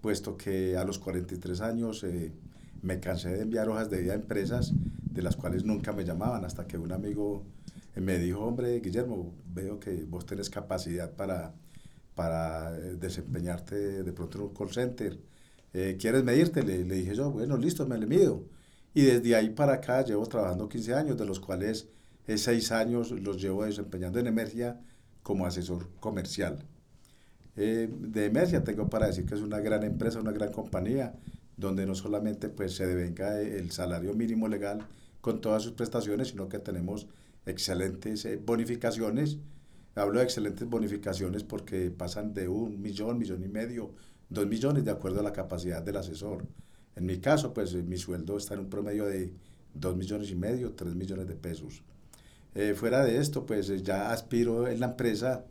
puesto 0.00 0.36
que 0.36 0.76
a 0.76 0.82
los 0.82 0.98
43 0.98 1.60
años 1.60 2.02
eh, 2.02 2.32
me 2.82 2.98
cansé 2.98 3.28
de 3.28 3.42
enviar 3.42 3.68
hojas 3.68 3.88
de 3.88 4.02
vida 4.02 4.14
a 4.14 4.16
empresas 4.16 4.72
de 5.04 5.22
las 5.22 5.36
cuales 5.36 5.64
nunca 5.64 5.92
me 5.92 6.04
llamaban, 6.04 6.44
hasta 6.44 6.66
que 6.66 6.78
un 6.78 6.90
amigo 6.90 7.44
me 7.94 8.18
dijo, 8.18 8.40
hombre, 8.40 8.80
Guillermo, 8.80 9.32
veo 9.54 9.78
que 9.78 10.02
vos 10.02 10.26
tenés 10.26 10.50
capacidad 10.50 11.12
para, 11.12 11.54
para 12.16 12.76
eh, 12.76 12.96
desempeñarte 12.96 14.02
de 14.02 14.12
pronto 14.12 14.38
en 14.38 14.44
un 14.46 14.52
call 14.52 14.72
center. 14.72 15.16
Eh, 15.78 15.98
¿Quieres 16.00 16.24
medirte? 16.24 16.62
Le, 16.62 16.84
le, 16.86 16.94
dije 16.94 17.14
yo, 17.14 17.30
bueno, 17.30 17.58
listo, 17.58 17.86
me 17.86 17.98
le 17.98 18.06
mido. 18.06 18.44
Y 18.94 19.02
desde 19.02 19.36
ahí 19.36 19.50
para 19.50 19.74
acá 19.74 20.02
llevo 20.02 20.24
trabajando 20.26 20.70
15 20.70 20.94
años, 20.94 21.18
de 21.18 21.26
los 21.26 21.38
cuales 21.38 21.86
6 22.26 22.72
años 22.72 23.10
los 23.10 23.42
llevo 23.42 23.62
desempeñando 23.66 24.18
en 24.18 24.26
Emergia 24.26 24.80
como 25.22 25.44
asesor 25.44 25.90
comercial. 26.00 26.64
Eh, 27.56 27.90
de 27.92 28.24
Emergia 28.24 28.64
tengo 28.64 28.88
para 28.88 29.06
decir 29.06 29.26
que 29.26 29.34
es 29.34 29.42
una 29.42 29.60
gran 29.60 29.82
empresa, 29.82 30.18
una 30.18 30.32
gran 30.32 30.50
compañía, 30.50 31.14
donde 31.58 31.84
no 31.84 31.94
solamente 31.94 32.48
pues, 32.48 32.74
se 32.74 32.86
devenga 32.86 33.38
el 33.38 33.70
salario 33.70 34.14
mínimo 34.14 34.48
legal 34.48 34.86
con 35.20 35.42
todas 35.42 35.62
sus 35.62 35.72
prestaciones, 35.72 36.28
sino 36.28 36.48
que 36.48 36.58
tenemos 36.58 37.06
excelentes 37.44 38.24
eh, 38.24 38.40
bonificaciones. 38.42 39.36
Hablo 39.94 40.20
de 40.20 40.24
excelentes 40.24 40.66
bonificaciones 40.66 41.44
porque 41.44 41.90
pasan 41.90 42.32
de 42.32 42.48
un 42.48 42.80
millón, 42.80 43.18
millón 43.18 43.44
y 43.44 43.48
medio, 43.48 43.92
dos 44.28 44.46
millones 44.46 44.84
de 44.84 44.90
acuerdo 44.90 45.20
a 45.20 45.22
la 45.22 45.32
capacidad 45.32 45.82
del 45.82 45.96
asesor. 45.96 46.46
En 46.94 47.06
mi 47.06 47.18
caso, 47.18 47.52
pues 47.52 47.74
eh, 47.74 47.82
mi 47.82 47.96
sueldo 47.96 48.36
está 48.36 48.54
en 48.54 48.60
un 48.60 48.70
promedio 48.70 49.06
de 49.06 49.32
dos 49.74 49.96
millones 49.96 50.30
y 50.30 50.34
medio, 50.34 50.72
tres 50.72 50.94
millones 50.94 51.28
de 51.28 51.34
pesos. 51.34 51.82
Eh, 52.54 52.74
fuera 52.74 53.04
de 53.04 53.18
esto, 53.18 53.44
pues 53.44 53.68
ya 53.82 54.10
aspiro 54.10 54.66
en 54.68 54.80
la 54.80 54.86
empresa, 54.86 55.44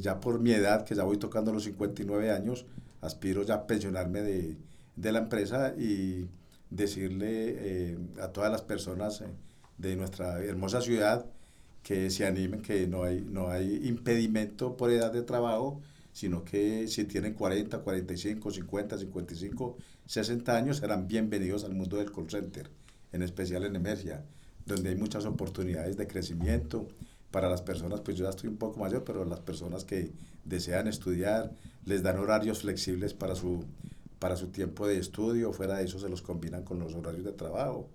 ya 0.00 0.18
por 0.20 0.40
mi 0.40 0.50
edad, 0.50 0.84
que 0.84 0.96
ya 0.96 1.04
voy 1.04 1.18
tocando 1.18 1.52
los 1.52 1.62
59 1.62 2.32
años, 2.32 2.66
aspiro 3.00 3.44
ya 3.44 3.54
a 3.54 3.66
pensionarme 3.68 4.22
de, 4.22 4.56
de 4.96 5.12
la 5.12 5.20
empresa 5.20 5.72
y 5.78 6.28
decirle 6.70 7.96
a 8.20 8.28
todas 8.28 8.50
las 8.50 8.62
personas 8.62 9.22
de 9.78 9.96
nuestra 9.96 10.42
hermosa 10.42 10.80
ciudad 10.80 11.26
que 11.82 12.10
se 12.10 12.26
animen, 12.26 12.62
que 12.62 12.86
no 12.86 13.02
hay, 13.02 13.20
no 13.28 13.48
hay 13.50 13.86
impedimento 13.86 14.76
por 14.76 14.90
edad 14.90 15.12
de 15.12 15.22
trabajo, 15.22 15.80
sino 16.12 16.44
que 16.44 16.88
si 16.88 17.04
tienen 17.04 17.34
40, 17.34 17.78
45, 17.78 18.50
50, 18.50 18.98
55, 18.98 19.76
60 20.06 20.56
años, 20.56 20.76
serán 20.78 21.08
bienvenidos 21.08 21.64
al 21.64 21.74
mundo 21.74 21.96
del 21.96 22.12
call 22.12 22.30
center, 22.30 22.70
en 23.12 23.22
especial 23.22 23.64
en 23.64 23.76
Emergia, 23.76 24.24
donde 24.66 24.90
hay 24.90 24.96
muchas 24.96 25.24
oportunidades 25.24 25.96
de 25.96 26.06
crecimiento 26.06 26.86
para 27.30 27.48
las 27.48 27.62
personas, 27.62 28.02
pues 28.02 28.16
yo 28.16 28.24
ya 28.24 28.30
estoy 28.30 28.50
un 28.50 28.58
poco 28.58 28.78
mayor, 28.78 29.04
pero 29.04 29.24
las 29.24 29.40
personas 29.40 29.84
que 29.84 30.12
desean 30.44 30.86
estudiar, 30.86 31.50
les 31.86 32.02
dan 32.02 32.18
horarios 32.18 32.60
flexibles 32.60 33.14
para 33.14 33.34
su, 33.34 33.64
para 34.18 34.36
su 34.36 34.48
tiempo 34.48 34.86
de 34.86 34.98
estudio, 34.98 35.52
fuera 35.52 35.78
de 35.78 35.84
eso 35.84 35.98
se 35.98 36.08
los 36.08 36.22
combinan 36.22 36.62
con 36.62 36.78
los 36.78 36.94
horarios 36.94 37.24
de 37.24 37.32
trabajo. 37.32 37.88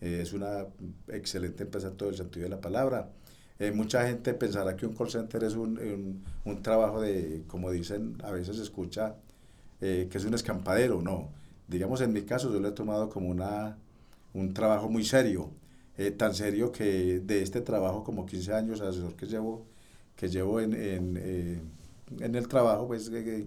Eh, 0.00 0.20
es 0.20 0.32
una 0.32 0.66
excelente 1.08 1.62
empresa 1.62 1.88
en 1.88 1.96
todo 1.96 2.10
el 2.10 2.16
sentido 2.16 2.44
de 2.44 2.50
la 2.50 2.60
palabra. 2.60 3.10
Eh, 3.62 3.70
mucha 3.70 4.04
gente 4.08 4.34
pensará 4.34 4.74
que 4.74 4.84
un 4.86 4.92
call 4.92 5.08
center 5.08 5.44
es 5.44 5.54
un, 5.54 6.20
un, 6.44 6.62
trabajo 6.62 7.00
de, 7.00 7.44
como 7.46 7.70
dicen, 7.70 8.16
a 8.24 8.32
veces 8.32 8.56
se 8.56 8.62
escucha, 8.64 9.14
eh, 9.80 10.08
que 10.10 10.18
es 10.18 10.24
un 10.24 10.34
escampadero. 10.34 11.00
No, 11.00 11.30
digamos 11.68 12.00
en 12.00 12.12
mi 12.12 12.22
caso 12.22 12.52
yo 12.52 12.58
lo 12.58 12.66
he 12.70 12.72
tomado 12.72 13.08
como 13.08 13.28
una, 13.28 13.78
un 14.34 14.52
trabajo 14.52 14.88
muy 14.88 15.04
serio, 15.04 15.52
eh, 15.96 16.10
tan 16.10 16.34
serio 16.34 16.72
que 16.72 17.20
de 17.20 17.42
este 17.42 17.60
trabajo 17.60 18.02
como 18.02 18.26
15 18.26 18.52
años 18.52 18.80
asesor 18.80 19.14
que 19.14 19.26
llevo, 19.26 19.64
que 20.16 20.28
llevo 20.28 20.58
en, 20.60 20.74
en, 20.74 21.62
en 22.18 22.34
el 22.34 22.48
trabajo, 22.48 22.88
pues 22.88 23.12
de, 23.12 23.46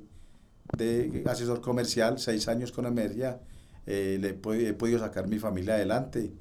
asesor 1.25 1.60
comercial, 1.60 2.19
seis 2.19 2.48
años 2.48 2.72
con 2.72 2.86
Emergia, 2.86 3.41
le 3.86 4.15
he, 4.15 4.69
he 4.69 4.74
podido 4.74 5.00
sacar 5.00 5.27
mi 5.27 5.39
familia 5.39 5.74
adelante 5.74 6.31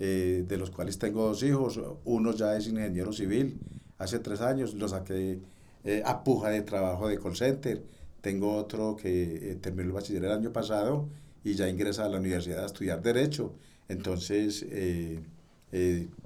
eh, 0.00 0.44
de 0.46 0.56
los 0.56 0.70
cuales 0.70 0.98
tengo 0.98 1.26
dos 1.26 1.42
hijos, 1.42 1.80
uno 2.04 2.32
ya 2.32 2.56
es 2.56 2.68
ingeniero 2.68 3.12
civil, 3.12 3.58
hace 3.98 4.20
tres 4.20 4.40
años 4.40 4.74
lo 4.74 4.88
saqué 4.88 5.40
eh, 5.84 6.02
a 6.04 6.22
puja 6.22 6.50
de 6.50 6.62
trabajo 6.62 7.08
de 7.08 7.18
call 7.18 7.34
center, 7.34 7.82
tengo 8.20 8.54
otro 8.54 8.94
que 8.94 9.50
eh, 9.50 9.54
terminó 9.56 9.88
el 9.88 9.92
bachiller 9.92 10.24
el 10.26 10.32
año 10.32 10.52
pasado 10.52 11.08
y 11.42 11.54
ya 11.54 11.68
ingresa 11.68 12.04
a 12.04 12.08
la 12.08 12.18
universidad 12.18 12.62
a 12.62 12.66
estudiar 12.66 13.02
derecho, 13.02 13.54
entonces 13.88 14.64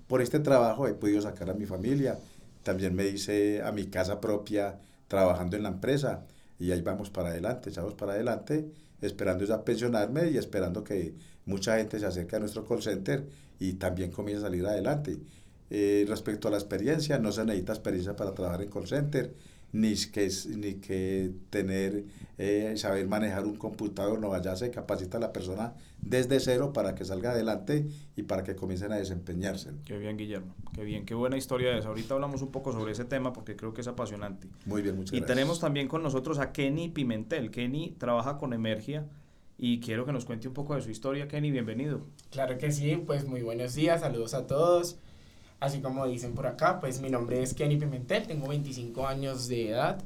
por 0.06 0.20
este 0.20 0.40
trabajo 0.40 0.86
he 0.86 0.94
podido 0.94 1.22
sacar 1.22 1.48
a 1.48 1.54
mi 1.54 1.64
familia, 1.64 2.18
también 2.62 2.94
me 2.94 3.06
hice 3.06 3.62
a 3.62 3.72
mi 3.72 3.86
casa 3.86 4.20
propia 4.20 4.78
trabajando 5.08 5.56
en 5.56 5.62
la 5.62 5.70
empresa 5.70 6.26
y 6.58 6.70
ahí 6.72 6.82
vamos 6.82 7.10
para 7.10 7.30
adelante, 7.30 7.70
echamos 7.70 7.94
para 7.94 8.12
adelante, 8.12 8.70
esperando 9.00 9.44
ya 9.44 9.64
pensionarme 9.64 10.30
y 10.30 10.36
esperando 10.36 10.84
que 10.84 11.14
mucha 11.46 11.76
gente 11.78 11.98
se 11.98 12.06
acerque 12.06 12.36
a 12.36 12.38
nuestro 12.38 12.64
call 12.64 12.82
center 12.82 13.26
y 13.62 13.74
también 13.74 14.10
comienza 14.10 14.46
a 14.46 14.50
salir 14.50 14.66
adelante. 14.66 15.18
Eh, 15.70 16.04
respecto 16.08 16.48
a 16.48 16.50
la 16.50 16.56
experiencia, 16.56 17.20
no 17.20 17.30
se 17.30 17.44
necesita 17.44 17.72
experiencia 17.72 18.16
para 18.16 18.34
trabajar 18.34 18.60
en 18.60 18.68
call 18.68 18.88
center, 18.88 19.32
ni 19.70 19.94
que, 19.94 20.28
ni 20.48 20.74
que 20.74 21.30
tener, 21.48 22.04
eh, 22.38 22.74
saber 22.76 23.06
manejar 23.06 23.46
un 23.46 23.54
computador, 23.54 24.18
no, 24.18 24.34
allá 24.34 24.56
se 24.56 24.70
capacita 24.72 25.18
a 25.18 25.20
la 25.20 25.32
persona 25.32 25.74
desde 26.00 26.40
cero 26.40 26.72
para 26.72 26.96
que 26.96 27.04
salga 27.04 27.30
adelante 27.30 27.86
y 28.16 28.24
para 28.24 28.42
que 28.42 28.56
comiencen 28.56 28.90
a 28.90 28.96
desempeñarse. 28.96 29.70
Qué 29.84 29.96
bien, 29.96 30.16
Guillermo, 30.16 30.56
qué 30.74 30.82
bien, 30.82 31.06
qué 31.06 31.14
buena 31.14 31.36
historia 31.36 31.78
es. 31.78 31.86
Ahorita 31.86 32.14
hablamos 32.14 32.42
un 32.42 32.50
poco 32.50 32.72
sobre 32.72 32.90
ese 32.90 33.04
tema 33.04 33.32
porque 33.32 33.54
creo 33.54 33.72
que 33.72 33.82
es 33.82 33.86
apasionante. 33.86 34.48
Muy 34.66 34.82
bien, 34.82 34.96
muchas 34.96 35.16
y 35.16 35.20
tenemos 35.22 35.60
también 35.60 35.86
con 35.86 36.02
nosotros 36.02 36.40
a 36.40 36.50
Kenny 36.50 36.88
Pimentel. 36.88 37.52
Kenny 37.52 37.94
trabaja 37.96 38.38
con 38.38 38.52
Emergia 38.52 39.06
y 39.64 39.78
quiero 39.78 40.04
que 40.04 40.10
nos 40.10 40.24
cuente 40.24 40.48
un 40.48 40.54
poco 40.54 40.74
de 40.74 40.82
su 40.82 40.90
historia. 40.90 41.28
Kenny, 41.28 41.52
bienvenido. 41.52 42.00
Claro 42.32 42.58
que 42.58 42.72
sí, 42.72 42.96
pues 42.96 43.28
muy 43.28 43.42
buenos 43.42 43.76
días, 43.76 44.00
saludos 44.00 44.34
a 44.34 44.48
todos. 44.48 44.98
Así 45.60 45.80
como 45.80 46.04
dicen 46.08 46.34
por 46.34 46.48
acá, 46.48 46.80
pues 46.80 47.00
mi 47.00 47.10
nombre 47.10 47.40
es 47.40 47.54
Kenny 47.54 47.76
Pimentel, 47.76 48.26
tengo 48.26 48.48
25 48.48 49.06
años 49.06 49.46
de 49.46 49.68
edad, 49.68 50.02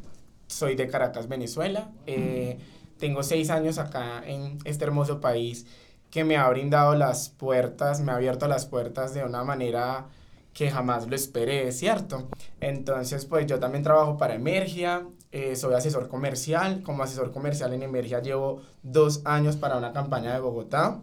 soy 0.46 0.76
de 0.76 0.86
Caracas, 0.88 1.26
Venezuela. 1.26 1.90
Eh, 2.06 2.58
tengo 2.98 3.22
6 3.22 3.48
años 3.48 3.78
acá 3.78 4.22
en 4.26 4.58
este 4.64 4.84
hermoso 4.84 5.22
país 5.22 5.64
que 6.10 6.22
me 6.22 6.36
ha 6.36 6.46
brindado 6.50 6.94
las 6.94 7.30
puertas, 7.30 8.02
me 8.02 8.12
ha 8.12 8.16
abierto 8.16 8.48
las 8.48 8.66
puertas 8.66 9.14
de 9.14 9.25
una 9.25 9.42
manera 9.42 10.08
que 10.52 10.70
jamás 10.70 11.08
lo 11.08 11.16
esperé, 11.16 11.72
¿cierto? 11.72 12.28
Entonces, 12.60 13.25
pues 13.25 13.46
yo 13.46 13.58
también 13.58 13.82
trabajo 13.82 14.18
para 14.18 14.34
Emergia, 14.34 15.06
eh, 15.33 15.56
soy 15.56 15.75
asesor 15.75 16.09
comercial, 16.09 16.83
como 16.83 17.02
asesor 17.02 17.33
comercial 17.33 17.73
en 17.73 17.83
Emergia 17.83 18.21
llevo 18.21 18.62
dos 18.83 19.23
años 19.25 19.56
para 19.56 19.76
una 19.76 19.92
campaña 19.92 20.33
de 20.33 20.40
Bogotá. 20.40 21.00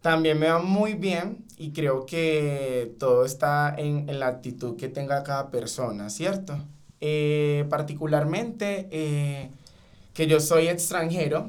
También 0.00 0.38
me 0.38 0.48
va 0.48 0.60
muy 0.60 0.94
bien 0.94 1.44
y 1.58 1.72
creo 1.72 2.06
que 2.06 2.94
todo 2.98 3.24
está 3.24 3.74
en, 3.76 4.08
en 4.08 4.18
la 4.18 4.28
actitud 4.28 4.76
que 4.76 4.88
tenga 4.88 5.22
cada 5.22 5.50
persona, 5.50 6.08
¿cierto? 6.08 6.56
Eh, 7.02 7.64
particularmente 7.70 8.86
eh, 8.90 9.50
que 10.12 10.26
yo 10.26 10.38
soy 10.38 10.68
extranjero, 10.68 11.48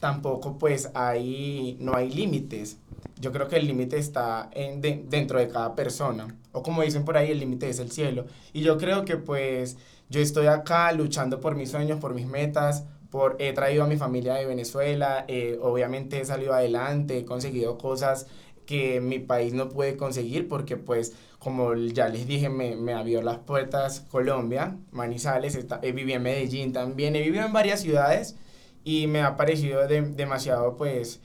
tampoco 0.00 0.56
pues 0.58 0.90
ahí 0.94 1.76
no 1.80 1.94
hay 1.94 2.10
límites. 2.10 2.78
Yo 3.18 3.32
creo 3.32 3.48
que 3.48 3.56
el 3.56 3.66
límite 3.66 3.98
está 3.98 4.50
en 4.52 4.80
dentro 4.80 5.38
de 5.38 5.48
cada 5.48 5.74
persona. 5.74 6.36
O 6.52 6.62
como 6.62 6.82
dicen 6.82 7.04
por 7.04 7.16
ahí, 7.16 7.30
el 7.30 7.40
límite 7.40 7.68
es 7.68 7.78
el 7.78 7.90
cielo. 7.90 8.26
Y 8.52 8.60
yo 8.60 8.76
creo 8.76 9.04
que 9.04 9.16
pues 9.16 9.78
yo 10.08 10.20
estoy 10.20 10.46
acá 10.46 10.92
luchando 10.92 11.40
por 11.40 11.54
mis 11.56 11.70
sueños, 11.70 11.98
por 11.98 12.14
mis 12.14 12.26
metas, 12.26 12.84
por, 13.10 13.36
he 13.38 13.52
traído 13.52 13.84
a 13.84 13.86
mi 13.86 13.96
familia 13.96 14.34
de 14.34 14.46
Venezuela, 14.46 15.24
eh, 15.28 15.58
obviamente 15.62 16.20
he 16.20 16.24
salido 16.24 16.52
adelante, 16.52 17.18
he 17.18 17.24
conseguido 17.24 17.78
cosas 17.78 18.26
que 18.66 19.00
mi 19.00 19.18
país 19.18 19.52
no 19.54 19.68
puede 19.68 19.96
conseguir 19.96 20.48
porque 20.48 20.76
pues 20.76 21.14
como 21.38 21.74
ya 21.74 22.08
les 22.08 22.26
dije 22.26 22.48
me, 22.48 22.74
me 22.76 22.92
abrió 22.92 23.22
las 23.22 23.38
puertas 23.38 24.00
Colombia, 24.10 24.76
Manizales, 24.90 25.54
está, 25.54 25.78
he 25.82 25.92
vivido 25.92 26.16
en 26.16 26.24
Medellín 26.24 26.72
también, 26.72 27.14
he 27.16 27.22
vivido 27.22 27.46
en 27.46 27.52
varias 27.52 27.80
ciudades 27.80 28.36
y 28.84 29.06
me 29.06 29.22
ha 29.22 29.36
parecido 29.36 29.86
demasiado 29.86 30.76
pues 30.76 31.20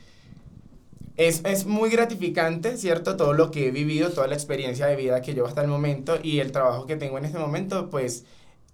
es, 1.17 1.41
es, 1.45 1.65
muy 1.65 1.89
gratificante, 1.89 2.77
¿cierto? 2.77 3.15
Todo 3.15 3.33
lo 3.33 3.51
que 3.51 3.67
he 3.67 3.71
vivido, 3.71 4.11
toda 4.11 4.27
la 4.27 4.35
experiencia 4.35 4.87
de 4.87 4.95
vida 4.95 5.21
que 5.21 5.33
llevo 5.33 5.47
hasta 5.47 5.61
el 5.61 5.67
momento 5.67 6.19
y 6.21 6.39
el 6.39 6.51
trabajo 6.51 6.85
que 6.85 6.97
tengo 6.97 7.17
en 7.17 7.25
este 7.25 7.39
momento, 7.39 7.89
pues 7.89 8.25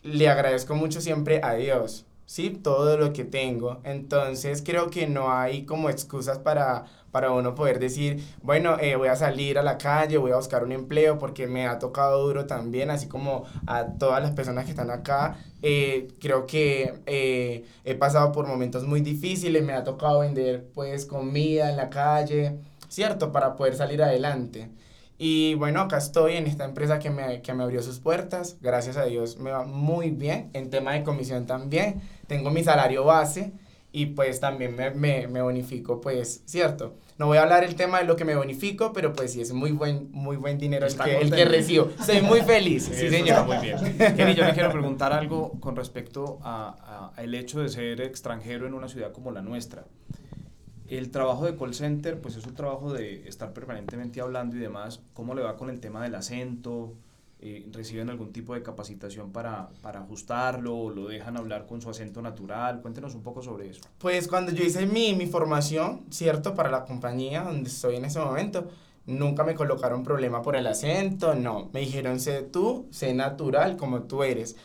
le 0.04 0.30
agradezco 0.30 0.76
mucho 0.76 1.02
siempre 1.02 1.42
a 1.44 1.54
Dios, 1.54 2.07
¿sí? 2.28 2.52
Todo 2.52 2.98
lo 2.98 3.14
que 3.14 3.24
tengo. 3.26 3.80
Entonces 3.84 4.62
creo 4.64 4.92
que 4.92 5.08
no 5.08 5.32
hay 5.32 5.66
como 5.66 5.90
excusas 5.90 6.38
para, 6.38 6.86
para 7.12 7.32
uno 7.32 7.56
poder 7.56 7.80
decir, 7.80 8.24
bueno, 8.44 8.78
eh, 8.80 8.96
voy 8.96 9.08
a 9.08 9.16
salir 9.16 9.58
a 9.58 9.64
la 9.64 9.80
calle, 9.80 10.18
voy 10.18 10.32
a 10.32 10.36
buscar 10.36 10.64
un 10.64 10.74
empleo 10.74 11.18
porque 11.18 11.48
me 11.48 11.66
ha 11.66 11.80
tocado 11.80 12.28
duro 12.28 12.46
también, 12.46 12.92
así 12.92 13.08
como 13.08 13.46
a 13.66 13.86
todas 13.98 14.22
las 14.22 14.32
personas 14.32 14.66
que 14.66 14.72
están 14.72 14.92
acá. 14.92 15.38
Eh, 15.64 16.10
creo 16.20 16.46
que 16.46 16.94
eh, 17.08 17.66
he 17.86 17.96
pasado 17.96 18.32
por 18.32 18.46
momentos 18.46 18.84
muy 18.84 19.02
difíciles, 19.02 19.64
me 19.64 19.74
ha 19.74 19.84
tocado 19.84 20.20
vender 20.20 20.68
pues 20.76 21.06
comida 21.06 21.70
en 21.72 21.78
la 21.78 21.90
calle, 21.90 22.60
¿cierto? 22.90 23.32
Para 23.32 23.56
poder 23.56 23.76
salir 23.76 24.04
adelante. 24.04 24.70
Y 25.20 25.56
bueno, 25.56 25.82
acá 25.82 25.98
estoy 25.98 26.34
en 26.36 26.46
esta 26.46 26.64
empresa 26.66 27.00
que 27.00 27.10
me, 27.10 27.42
que 27.42 27.54
me 27.54 27.64
abrió 27.64 27.82
sus 27.82 28.00
puertas. 28.00 28.58
Gracias 28.62 28.98
a 28.98 29.06
Dios 29.06 29.38
me 29.38 29.50
va 29.50 29.64
muy 29.64 30.12
bien. 30.12 30.52
En 30.54 30.70
tema 30.70 30.94
de 30.94 31.04
comisión 31.04 31.48
también. 31.48 32.02
Tengo 32.28 32.52
mi 32.52 32.64
salario 32.64 33.04
base 33.06 33.54
y 33.92 34.08
pues 34.08 34.40
también 34.40 34.76
me, 34.76 34.92
me, 34.92 35.28
me, 35.28 35.42
bonifico, 35.42 36.02
pues, 36.02 36.44
¿cierto? 36.46 36.96
No 37.18 37.26
voy 37.28 37.38
a 37.38 37.44
hablar 37.44 37.64
el 37.64 37.76
tema 37.76 38.00
de 38.00 38.06
lo 38.06 38.16
que 38.16 38.26
me 38.26 38.36
bonifico, 38.36 38.94
pero 38.94 39.14
pues 39.14 39.34
sí, 39.34 39.42
es 39.42 39.54
muy 39.54 39.72
buen, 39.72 40.12
muy 40.12 40.38
buen 40.38 40.58
dinero 40.58 40.86
el 40.86 40.96
que, 40.96 41.18
el 41.18 41.32
que, 41.32 41.46
recibo. 41.46 41.90
Soy 42.06 42.22
muy 42.22 42.42
feliz, 42.42 42.84
sí, 42.84 43.10
señor. 43.10 43.46
muy 43.46 43.58
bien. 43.58 43.78
Kenny, 44.16 44.36
yo 44.36 44.46
le 44.46 44.54
quiero 44.54 44.72
preguntar 44.72 45.14
algo 45.14 45.60
con 45.60 45.76
respecto 45.76 46.38
a, 46.44 47.14
a 47.16 47.24
el 47.24 47.34
hecho 47.34 47.60
de 47.60 47.70
ser 47.70 48.02
extranjero 48.02 48.68
en 48.68 48.74
una 48.74 48.88
ciudad 48.88 49.12
como 49.12 49.32
la 49.32 49.42
nuestra. 49.42 49.86
El 50.88 51.10
trabajo 51.10 51.46
de 51.46 51.56
call 51.58 51.74
center, 51.74 52.22
pues 52.22 52.36
es 52.36 52.46
un 52.46 52.54
trabajo 52.56 52.94
de 52.94 53.28
estar 53.28 53.52
permanentemente 53.52 54.22
hablando 54.22 54.56
y 54.58 54.60
demás. 54.60 55.02
¿Cómo 55.14 55.34
le 55.34 55.42
va 55.42 55.58
con 55.58 55.70
el 55.70 55.80
tema 55.80 56.04
del 56.04 56.14
acento? 56.16 56.94
Eh, 57.40 57.70
¿Reciben 57.72 58.10
algún 58.10 58.34
tipo 58.34 58.56
de 58.56 58.64
capacitación 58.64 59.32
para, 59.32 59.70
para 59.82 60.00
ajustarlo 60.00 60.76
o 60.76 60.90
lo 60.90 61.08
dejan 61.08 61.38
hablar 61.38 61.68
con 61.68 61.82
su 61.82 61.90
acento 61.90 62.22
natural? 62.22 62.82
Cuéntenos 62.82 63.14
un 63.14 63.22
poco 63.22 63.44
sobre 63.44 63.70
eso. 63.70 63.82
Pues 64.00 64.28
cuando 64.28 64.52
yo 64.52 64.64
hice 64.64 64.88
mi, 64.88 65.14
mi 65.14 65.28
formación, 65.28 66.06
¿cierto? 66.10 66.56
Para 66.56 66.72
la 66.72 66.84
compañía 66.86 67.44
donde 67.44 67.70
estoy 67.70 67.98
en 67.98 68.06
ese 68.06 68.20
momento, 68.20 68.68
nunca 69.06 69.44
me 69.44 69.54
colocaron 69.54 70.04
problema 70.04 70.42
por 70.42 70.56
el 70.56 70.66
acento, 70.66 71.36
no. 71.36 71.70
Me 71.74 71.82
dijeron, 71.82 72.20
sé 72.20 72.42
tú, 72.42 72.88
sé 72.90 73.14
natural 73.14 73.78
como 73.78 74.02
tú 74.04 74.24
eres. 74.24 74.56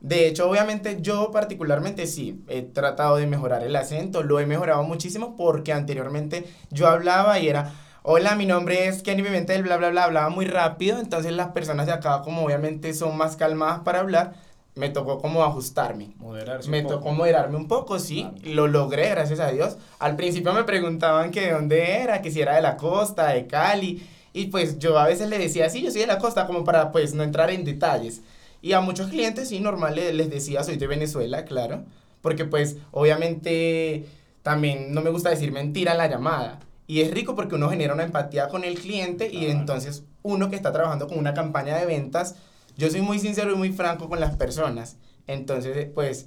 De 0.00 0.28
hecho, 0.28 0.48
obviamente 0.48 0.98
yo 1.00 1.30
particularmente 1.30 2.06
sí, 2.06 2.44
he 2.48 2.62
tratado 2.62 3.16
de 3.16 3.26
mejorar 3.26 3.62
el 3.62 3.74
acento, 3.74 4.22
lo 4.22 4.38
he 4.40 4.46
mejorado 4.46 4.82
muchísimo 4.82 5.36
porque 5.36 5.72
anteriormente 5.72 6.44
yo 6.70 6.86
hablaba 6.86 7.38
y 7.38 7.48
era, 7.48 7.72
hola, 8.08 8.36
mi 8.36 8.46
nombre 8.46 8.86
es 8.86 9.02
Kenny 9.02 9.24
Pimentel, 9.24 9.64
bla, 9.64 9.78
bla, 9.78 9.90
bla, 9.90 10.04
hablaba 10.04 10.28
muy 10.28 10.46
rápido, 10.46 11.00
entonces 11.00 11.32
las 11.32 11.48
personas 11.48 11.86
de 11.86 11.92
acá 11.92 12.22
como 12.22 12.44
obviamente 12.44 12.94
son 12.94 13.16
más 13.16 13.34
calmadas 13.34 13.80
para 13.80 13.98
hablar, 13.98 14.34
me 14.76 14.90
tocó 14.90 15.20
como 15.20 15.42
ajustarme. 15.42 16.12
Moderarse 16.18 16.70
me 16.70 16.82
tocó 16.82 17.10
moderarme 17.10 17.56
un 17.56 17.66
poco, 17.66 17.98
sí, 17.98 18.28
lo 18.44 18.68
logré, 18.68 19.10
gracias 19.10 19.40
a 19.40 19.50
Dios. 19.50 19.76
Al 19.98 20.14
principio 20.14 20.52
me 20.52 20.62
preguntaban 20.62 21.32
que 21.32 21.46
de 21.46 21.52
dónde 21.52 21.94
era, 22.00 22.22
que 22.22 22.30
si 22.30 22.40
era 22.40 22.54
de 22.54 22.62
la 22.62 22.76
costa, 22.76 23.32
de 23.32 23.48
Cali, 23.48 24.08
y 24.32 24.46
pues 24.46 24.78
yo 24.78 24.96
a 25.00 25.06
veces 25.08 25.28
le 25.28 25.38
decía, 25.38 25.68
sí, 25.68 25.82
yo 25.82 25.90
soy 25.90 26.02
de 26.02 26.06
la 26.06 26.18
costa, 26.18 26.46
como 26.46 26.62
para 26.62 26.92
pues 26.92 27.12
no 27.12 27.24
entrar 27.24 27.50
en 27.50 27.64
detalles. 27.64 28.22
Y 28.62 28.72
a 28.72 28.80
muchos 28.80 29.08
clientes, 29.08 29.48
sí, 29.48 29.58
normal 29.58 29.96
les 29.96 30.30
decía, 30.30 30.62
soy 30.62 30.76
de 30.76 30.86
Venezuela, 30.86 31.44
claro, 31.44 31.82
porque 32.22 32.44
pues 32.44 32.76
obviamente 32.92 34.06
también 34.44 34.94
no 34.94 35.00
me 35.00 35.10
gusta 35.10 35.30
decir 35.30 35.50
mentira 35.50 35.90
en 35.90 35.98
la 35.98 36.06
llamada. 36.06 36.60
Y 36.86 37.00
es 37.00 37.10
rico 37.10 37.34
porque 37.34 37.54
uno 37.56 37.68
genera 37.68 37.94
una 37.94 38.04
empatía 38.04 38.48
con 38.48 38.64
el 38.64 38.78
cliente 38.78 39.32
y 39.32 39.46
entonces 39.46 40.04
uno 40.22 40.50
que 40.50 40.56
está 40.56 40.72
trabajando 40.72 41.08
con 41.08 41.18
una 41.18 41.34
campaña 41.34 41.76
de 41.76 41.86
ventas, 41.86 42.36
yo 42.76 42.90
soy 42.90 43.00
muy 43.00 43.18
sincero 43.18 43.52
y 43.52 43.56
muy 43.56 43.72
franco 43.72 44.08
con 44.08 44.20
las 44.20 44.36
personas. 44.36 44.96
Entonces, 45.26 45.88
pues, 45.94 46.26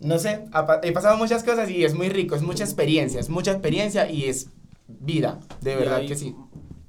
no 0.00 0.18
sé, 0.18 0.46
he 0.82 0.92
pasado 0.92 1.16
muchas 1.16 1.44
cosas 1.44 1.68
y 1.70 1.84
es 1.84 1.94
muy 1.94 2.08
rico, 2.08 2.34
es 2.34 2.42
mucha 2.42 2.64
experiencia, 2.64 3.20
es 3.20 3.28
mucha 3.28 3.52
experiencia 3.52 4.10
y 4.10 4.24
es 4.24 4.48
vida, 4.88 5.40
de 5.60 5.76
verdad 5.76 6.00
que 6.06 6.16
sí 6.16 6.34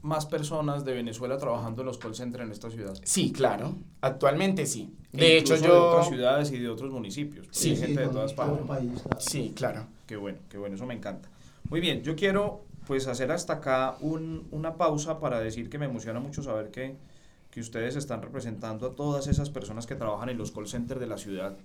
más 0.04 0.26
personas 0.26 0.84
de 0.84 0.94
Venezuela 0.94 1.38
trabajando 1.38 1.82
en 1.82 1.88
los 1.88 1.98
call 1.98 2.14
centers 2.14 2.44
en 2.44 2.52
esta 2.52 2.70
ciudad? 2.70 2.94
Sí, 3.04 3.32
claro. 3.32 3.76
Actualmente 4.02 4.66
sí. 4.66 4.94
De 5.14 5.38
hecho, 5.38 5.56
yo... 5.56 5.62
De 5.62 5.70
otras 5.72 6.10
ciudades 6.10 6.52
y 6.52 6.60
de 6.60 6.70
otros 6.70 6.92
municipios. 6.92 7.48
Sí, 7.52 7.76
gente 7.76 8.02
de 8.02 8.08
todas 8.10 8.34
partes. 8.34 8.60
Sí, 9.20 9.54
claro. 9.56 9.88
Qué 10.06 10.18
bueno, 10.18 10.40
qué 10.50 10.58
bueno, 10.58 10.76
eso 10.76 10.86
me 10.86 10.94
encanta. 10.94 11.30
Muy 11.70 11.80
bien, 11.80 12.04
yo 12.04 12.16
quiero 12.16 12.62
pues 12.86 13.08
hacer 13.08 13.32
hasta 13.32 13.54
acá 13.54 13.98
un, 14.02 14.48
una 14.52 14.78
pausa 14.78 15.20
para 15.20 15.40
decir 15.40 15.70
que 15.70 15.78
me 15.80 15.86
emociona 15.86 16.20
mucho 16.20 16.44
saber 16.44 16.70
que, 16.72 16.98
que 17.50 17.62
ustedes 17.62 17.96
están 17.96 18.22
representando 18.22 18.88
a 18.88 18.96
todas 18.96 19.28
esas 19.28 19.50
personas 19.50 19.88
que 19.88 19.96
trabajan 19.96 20.30
en 20.30 20.38
los 20.38 20.52
call 20.52 20.68
centers 20.68 21.00
de 21.00 21.08
la 21.08 21.18
ciudad 21.18 21.58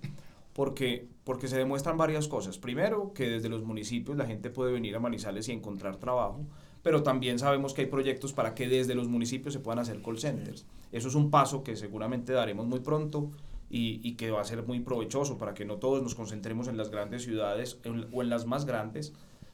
porque, 0.53 1.07
porque 1.23 1.47
se 1.47 1.57
demuestran 1.57 1.97
varias 1.97 2.27
cosas. 2.27 2.57
Primero, 2.57 3.13
que 3.13 3.29
desde 3.29 3.49
los 3.49 3.63
municipios 3.63 4.17
la 4.17 4.25
gente 4.25 4.49
puede 4.49 4.73
venir 4.73 4.95
a 4.95 4.99
Manizales 4.99 5.47
y 5.49 5.51
encontrar 5.51 5.97
trabajo, 5.97 6.45
pero 6.81 7.03
también 7.03 7.39
sabemos 7.39 7.73
que 7.73 7.81
hay 7.81 7.87
proyectos 7.87 8.33
para 8.33 8.55
que 8.55 8.67
desde 8.67 8.95
los 8.95 9.07
municipios 9.07 9.53
se 9.53 9.59
puedan 9.59 9.79
hacer 9.79 10.01
call 10.01 10.19
centers. 10.19 10.65
Eso 10.91 11.07
es 11.07 11.15
un 11.15 11.29
paso 11.29 11.63
que 11.63 11.75
seguramente 11.75 12.33
daremos 12.33 12.65
muy 12.65 12.79
pronto 12.79 13.31
y, 13.69 14.01
y 14.03 14.15
que 14.15 14.31
va 14.31 14.41
a 14.41 14.45
ser 14.45 14.63
muy 14.63 14.79
provechoso 14.79 15.37
para 15.37 15.53
que 15.53 15.65
no 15.65 15.77
todos 15.77 16.01
nos 16.01 16.15
concentremos 16.15 16.67
en 16.67 16.77
las 16.77 16.89
grandes 16.89 17.23
ciudades 17.23 17.79
o 18.11 18.21
en 18.21 18.29
las 18.29 18.45
más 18.45 18.65
grandes, 18.65 19.13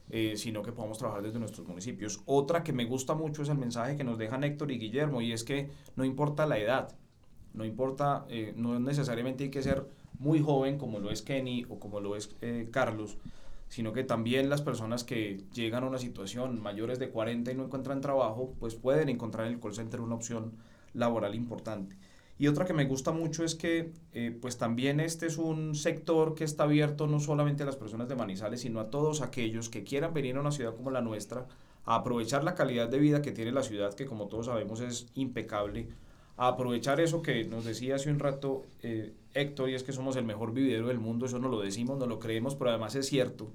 eh, 0.09 0.33
sino 0.37 0.61
que 0.61 0.71
podamos 0.71 0.97
trabajar 0.97 1.23
desde 1.23 1.39
nuestros 1.39 1.67
municipios. 1.67 2.21
Otra 2.25 2.63
que 2.63 2.73
me 2.73 2.85
gusta 2.85 3.15
mucho 3.15 3.41
es 3.41 3.49
el 3.49 3.57
mensaje 3.57 3.97
que 3.97 4.03
nos 4.03 4.17
dejan 4.17 4.43
Héctor 4.43 4.71
y 4.71 4.77
Guillermo, 4.77 5.21
y 5.21 5.31
es 5.31 5.43
que 5.43 5.69
no 5.95 6.05
importa 6.05 6.45
la 6.45 6.59
edad, 6.59 6.95
no 7.53 7.65
importa, 7.65 8.25
eh, 8.29 8.53
no 8.55 8.79
necesariamente 8.79 9.45
hay 9.45 9.49
que 9.49 9.63
ser 9.63 9.87
muy 10.19 10.41
joven 10.41 10.77
como 10.77 10.99
lo 10.99 11.09
es 11.09 11.21
Kenny 11.21 11.65
o 11.69 11.79
como 11.79 11.99
lo 11.99 12.15
es 12.15 12.35
eh, 12.41 12.69
Carlos, 12.71 13.17
sino 13.67 13.93
que 13.93 14.03
también 14.03 14.49
las 14.49 14.61
personas 14.61 15.03
que 15.03 15.43
llegan 15.53 15.83
a 15.83 15.87
una 15.87 15.97
situación 15.97 16.61
mayores 16.61 16.99
de 16.99 17.09
40 17.09 17.51
y 17.51 17.55
no 17.55 17.65
encuentran 17.65 18.01
trabajo, 18.01 18.53
pues 18.59 18.75
pueden 18.75 19.09
encontrar 19.09 19.47
en 19.47 19.53
el 19.53 19.59
call 19.59 19.73
center 19.73 20.01
una 20.01 20.15
opción 20.15 20.53
laboral 20.93 21.35
importante. 21.35 21.97
Y 22.37 22.47
otra 22.47 22.65
que 22.65 22.73
me 22.73 22.85
gusta 22.85 23.11
mucho 23.11 23.45
es 23.45 23.55
que 23.55 23.91
eh, 24.11 24.37
pues 24.41 24.57
también 24.57 24.99
este 24.99 25.25
es 25.25 25.37
un 25.37 25.73
sector 25.73 26.35
que 26.35 26.43
está 26.43 26.63
abierto 26.63 27.07
no 27.07 27.19
solamente 27.19 27.63
a 27.63 27.65
las 27.65 27.77
personas 27.77 28.09
de 28.09 28.15
Manizales, 28.15 28.61
sino 28.61 28.81
a 28.81 28.89
todos 28.89 29.21
aquellos 29.21 29.69
que 29.69 29.83
quieran 29.83 30.13
venir 30.13 30.35
a 30.35 30.41
una 30.41 30.51
ciudad 30.51 30.75
como 30.75 30.91
la 30.91 31.01
nuestra, 31.01 31.47
a 31.85 31.95
aprovechar 31.95 32.43
la 32.43 32.55
calidad 32.55 32.89
de 32.89 32.99
vida 32.99 33.21
que 33.21 33.31
tiene 33.31 33.51
la 33.51 33.63
ciudad, 33.63 33.93
que 33.93 34.05
como 34.05 34.27
todos 34.27 34.47
sabemos 34.47 34.81
es 34.81 35.07
impecable, 35.15 35.87
a 36.35 36.49
aprovechar 36.49 36.99
eso 36.99 37.21
que 37.21 37.45
nos 37.45 37.63
decía 37.63 37.95
hace 37.95 38.11
un 38.11 38.19
rato 38.19 38.65
eh, 38.83 39.13
Héctor, 39.33 39.69
y 39.69 39.75
es 39.75 39.83
que 39.83 39.93
somos 39.93 40.17
el 40.17 40.25
mejor 40.25 40.53
vividero 40.53 40.87
del 40.87 40.99
mundo, 40.99 41.27
eso 41.27 41.39
no 41.39 41.47
lo 41.47 41.61
decimos, 41.61 41.97
no 41.97 42.05
lo 42.05 42.19
creemos, 42.19 42.55
pero 42.55 42.71
además 42.71 42.95
es 42.95 43.05
cierto, 43.05 43.49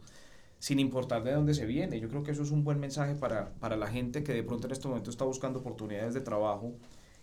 sin 0.58 0.78
importar 0.78 1.22
de 1.22 1.32
dónde 1.32 1.52
se 1.54 1.66
viene. 1.66 2.00
Yo 2.00 2.08
creo 2.08 2.22
que 2.22 2.30
eso 2.30 2.42
es 2.42 2.50
un 2.50 2.64
buen 2.64 2.80
mensaje 2.80 3.14
para, 3.14 3.50
para 3.60 3.76
la 3.76 3.88
gente 3.88 4.22
que 4.22 4.32
de 4.32 4.42
pronto 4.42 4.66
en 4.66 4.72
este 4.72 4.88
momento 4.88 5.10
está 5.10 5.24
buscando 5.24 5.58
oportunidades 5.60 6.14
de 6.14 6.20
trabajo 6.20 6.72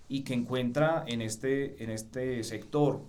y 0.10 0.24
que 0.24 0.34
encuentra 0.34 1.04
en 1.08 1.22
este, 1.22 1.84
en 1.84 1.90
este 1.90 2.44
sector 2.44 3.02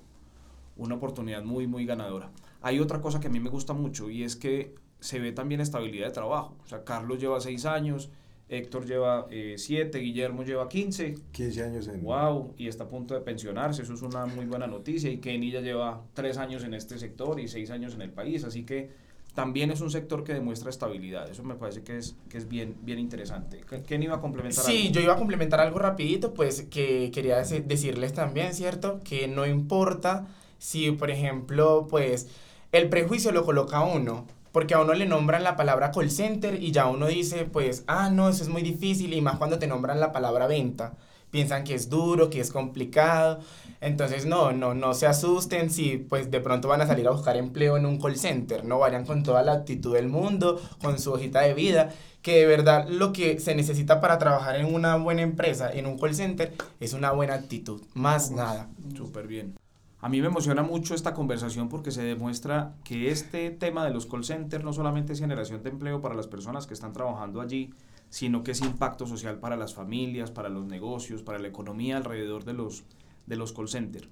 una 0.77 0.95
oportunidad 0.95 1.43
muy, 1.43 1.67
muy 1.67 1.87
ganadora. 1.87 2.31
Hay 2.61 2.81
otra 2.81 3.01
cosa 3.01 3.21
que 3.21 3.29
a 3.29 3.31
mí 3.31 3.41
me 3.41 3.51
gusta 3.51 3.73
mucho 3.73 4.11
y 4.11 4.23
es 4.23 4.37
que 4.37 4.75
se 5.01 5.21
ve 5.21 5.33
también 5.33 5.61
estabilidad 5.61 6.07
de 6.07 6.13
trabajo. 6.13 6.57
O 6.65 6.67
sea, 6.67 6.85
Carlos 6.85 7.21
lleva 7.21 7.41
seis 7.41 7.67
años, 7.67 8.11
Héctor 8.49 8.87
lleva 8.87 9.27
7, 9.29 9.99
eh, 9.99 10.01
Guillermo 10.01 10.43
lleva 10.43 10.69
15. 10.69 11.17
15 11.33 11.63
años 11.63 11.89
en... 11.89 12.03
Wow, 12.03 12.55
y 12.57 12.69
está 12.69 12.85
a 12.85 12.89
punto 12.89 13.15
de 13.15 13.21
pensionarse, 13.21 13.83
eso 13.83 13.93
es 13.93 14.03
una 14.03 14.25
muy 14.27 14.47
buena 14.47 14.67
noticia. 14.67 15.11
Y 15.11 15.19
Kenny 15.19 15.51
ya 15.51 15.61
lleva 15.61 16.03
3 16.15 16.39
años 16.39 16.65
en 16.65 16.75
este 16.75 16.99
sector 16.99 17.39
y 17.41 17.49
6 17.49 17.71
años 17.71 17.95
en 17.95 18.03
el 18.03 18.11
país, 18.11 18.45
así 18.45 18.65
que 18.65 18.91
también 19.39 19.71
es 19.71 19.81
un 19.81 19.91
sector 19.93 20.25
que 20.25 20.35
demuestra 20.35 20.69
estabilidad. 20.69 21.31
Eso 21.31 21.45
me 21.45 21.55
parece 21.55 21.85
que 21.85 21.97
es, 21.97 22.17
que 22.29 22.39
es 22.39 22.49
bien, 22.49 22.75
bien 22.83 22.99
interesante. 22.99 23.61
¿Quién 23.87 24.03
iba 24.03 24.17
a 24.17 24.21
complementar 24.21 24.65
sí, 24.65 24.91
yo 24.91 25.01
iba 25.01 25.13
a 25.13 25.17
complementar 25.17 25.61
algo 25.61 25.79
rapidito, 25.79 26.35
pues 26.35 26.63
que 26.63 27.13
quería 27.13 27.37
decirles 27.37 28.15
también, 28.15 28.53
¿cierto? 28.53 29.01
Que 29.05 29.29
no 29.29 29.47
importa 29.47 30.27
si, 30.59 30.91
por 30.91 31.13
ejemplo, 31.13 31.87
pues 31.89 32.27
el 32.73 32.89
prejuicio 32.89 33.31
lo 33.31 33.45
coloca 33.45 33.81
uno 33.83 34.27
porque 34.51 34.75
a 34.75 34.81
uno 34.81 34.93
le 34.93 35.07
nombran 35.07 35.45
la 35.45 35.55
palabra 35.55 35.93
call 35.93 36.11
center 36.11 36.61
y 36.61 36.73
ya 36.73 36.89
uno 36.89 37.07
dice, 37.07 37.45
pues, 37.45 37.85
ah, 37.87 38.11
no, 38.11 38.29
eso 38.29 38.43
es 38.43 38.49
muy 38.49 38.63
difícil 38.63 39.15
y 39.15 39.21
más 39.21 39.37
cuando 39.37 39.61
te 39.61 39.69
nombran 39.69 40.01
la 40.01 40.11
palabra 40.11 40.49
venta. 40.49 40.95
Piensan 41.31 41.65
que 41.65 41.75
es 41.75 41.89
duro, 41.89 42.31
que 42.31 42.41
es 42.41 42.51
complicado. 42.51 43.41
Entonces, 43.81 44.27
no, 44.27 44.53
no, 44.53 44.75
no 44.75 44.95
se 44.95 45.07
asusten 45.07 45.71
si 45.71 45.99
pues 45.99 46.31
de 46.31 46.41
pronto 46.41 46.69
van 46.69 46.81
a 46.81 46.87
salir 46.87 47.07
a 47.07 47.13
buscar 47.13 47.37
empleo 47.37 47.77
en 47.77 47.87
un 47.87 48.01
call 48.01 48.17
center. 48.17 48.65
No 48.65 48.79
vayan 48.79 49.05
con 49.05 49.23
toda 49.23 49.43
la 49.43 49.53
actitud 49.53 49.95
del 49.95 50.09
mundo, 50.09 50.61
con 50.83 50.99
su 50.99 51.13
hojita 51.13 51.43
de 51.43 51.55
vida, 51.55 51.91
que 52.23 52.41
de 52.41 52.47
verdad 52.47 52.89
lo 52.89 53.13
que 53.13 53.39
se 53.41 53.55
necesita 53.55 54.01
para 54.01 54.19
trabajar 54.19 54.57
en 54.57 54.75
una 54.75 54.97
buena 54.97 55.23
empresa, 55.23 55.71
en 55.71 55.87
un 55.87 55.99
call 55.99 56.15
center, 56.15 56.53
es 56.81 56.93
una 56.93 57.13
buena 57.13 57.35
actitud, 57.35 57.83
más 57.95 58.31
nada. 58.31 58.69
Súper 58.97 59.27
bien. 59.27 59.55
A 60.01 60.09
mí 60.09 60.21
me 60.21 60.29
emociona 60.29 60.63
mucho 60.63 60.95
esta 60.95 61.13
conversación 61.13 61.69
porque 61.69 61.91
se 61.91 62.03
demuestra 62.03 62.75
que 62.85 63.11
este 63.11 63.51
tema 63.51 63.85
de 63.85 63.91
los 63.91 64.07
call 64.07 64.25
centers 64.25 64.63
no 64.63 64.73
solamente 64.73 65.13
es 65.13 65.19
generación 65.19 65.63
de 65.63 65.71
empleo 65.71 66.01
para 66.01 66.15
las 66.15 66.29
personas 66.29 66.69
que 66.69 66.75
están 66.75 66.93
trabajando 66.93 67.41
allí, 67.41 67.71
sino 68.11 68.43
que 68.43 68.53
es 68.53 68.61
impacto 68.61 69.07
social 69.07 69.39
para 69.39 69.57
las 69.57 69.75
familias, 69.75 70.31
para 70.31 70.49
los 70.49 70.67
negocios, 70.67 71.23
para 71.23 71.39
la 71.39 71.49
economía 71.49 71.97
alrededor 71.97 72.45
de 72.45 72.55
los, 72.55 72.85
de 73.27 73.37
los 73.37 73.53
call 73.53 73.69
centers. 73.69 74.09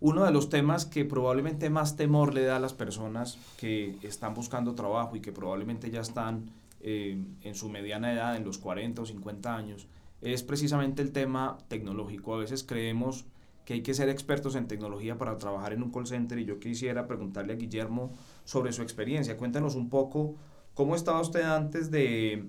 Uno 0.00 0.24
de 0.24 0.32
los 0.32 0.50
temas 0.50 0.84
que 0.84 1.04
probablemente 1.04 1.70
más 1.70 1.96
temor 1.96 2.34
le 2.34 2.44
da 2.44 2.56
a 2.56 2.60
las 2.60 2.74
personas 2.74 3.38
que 3.56 3.96
están 4.02 4.34
buscando 4.34 4.74
trabajo 4.74 5.16
y 5.16 5.20
que 5.20 5.32
probablemente 5.32 5.90
ya 5.90 6.00
están 6.00 6.50
eh, 6.80 7.18
en 7.42 7.54
su 7.54 7.70
mediana 7.70 8.12
edad, 8.12 8.36
en 8.36 8.44
los 8.44 8.58
40 8.58 9.02
o 9.02 9.06
50 9.06 9.56
años, 9.56 9.88
es 10.20 10.42
precisamente 10.42 11.02
el 11.02 11.12
tema 11.12 11.58
tecnológico. 11.68 12.34
A 12.34 12.38
veces 12.38 12.62
creemos 12.62 13.24
que 13.64 13.74
hay 13.74 13.82
que 13.82 13.94
ser 13.94 14.08
expertos 14.08 14.54
en 14.54 14.68
tecnología 14.68 15.18
para 15.18 15.38
trabajar 15.38 15.72
en 15.72 15.82
un 15.82 15.90
call 15.90 16.06
center 16.06 16.38
y 16.38 16.44
yo 16.44 16.60
quisiera 16.60 17.06
preguntarle 17.06 17.54
a 17.54 17.56
Guillermo 17.56 18.12
sobre 18.44 18.72
su 18.72 18.82
experiencia. 18.82 19.36
Cuéntanos 19.36 19.74
un 19.74 19.88
poco 19.88 20.36
cómo 20.74 20.94
estaba 20.94 21.20
usted 21.20 21.42
antes 21.42 21.90
de, 21.90 22.48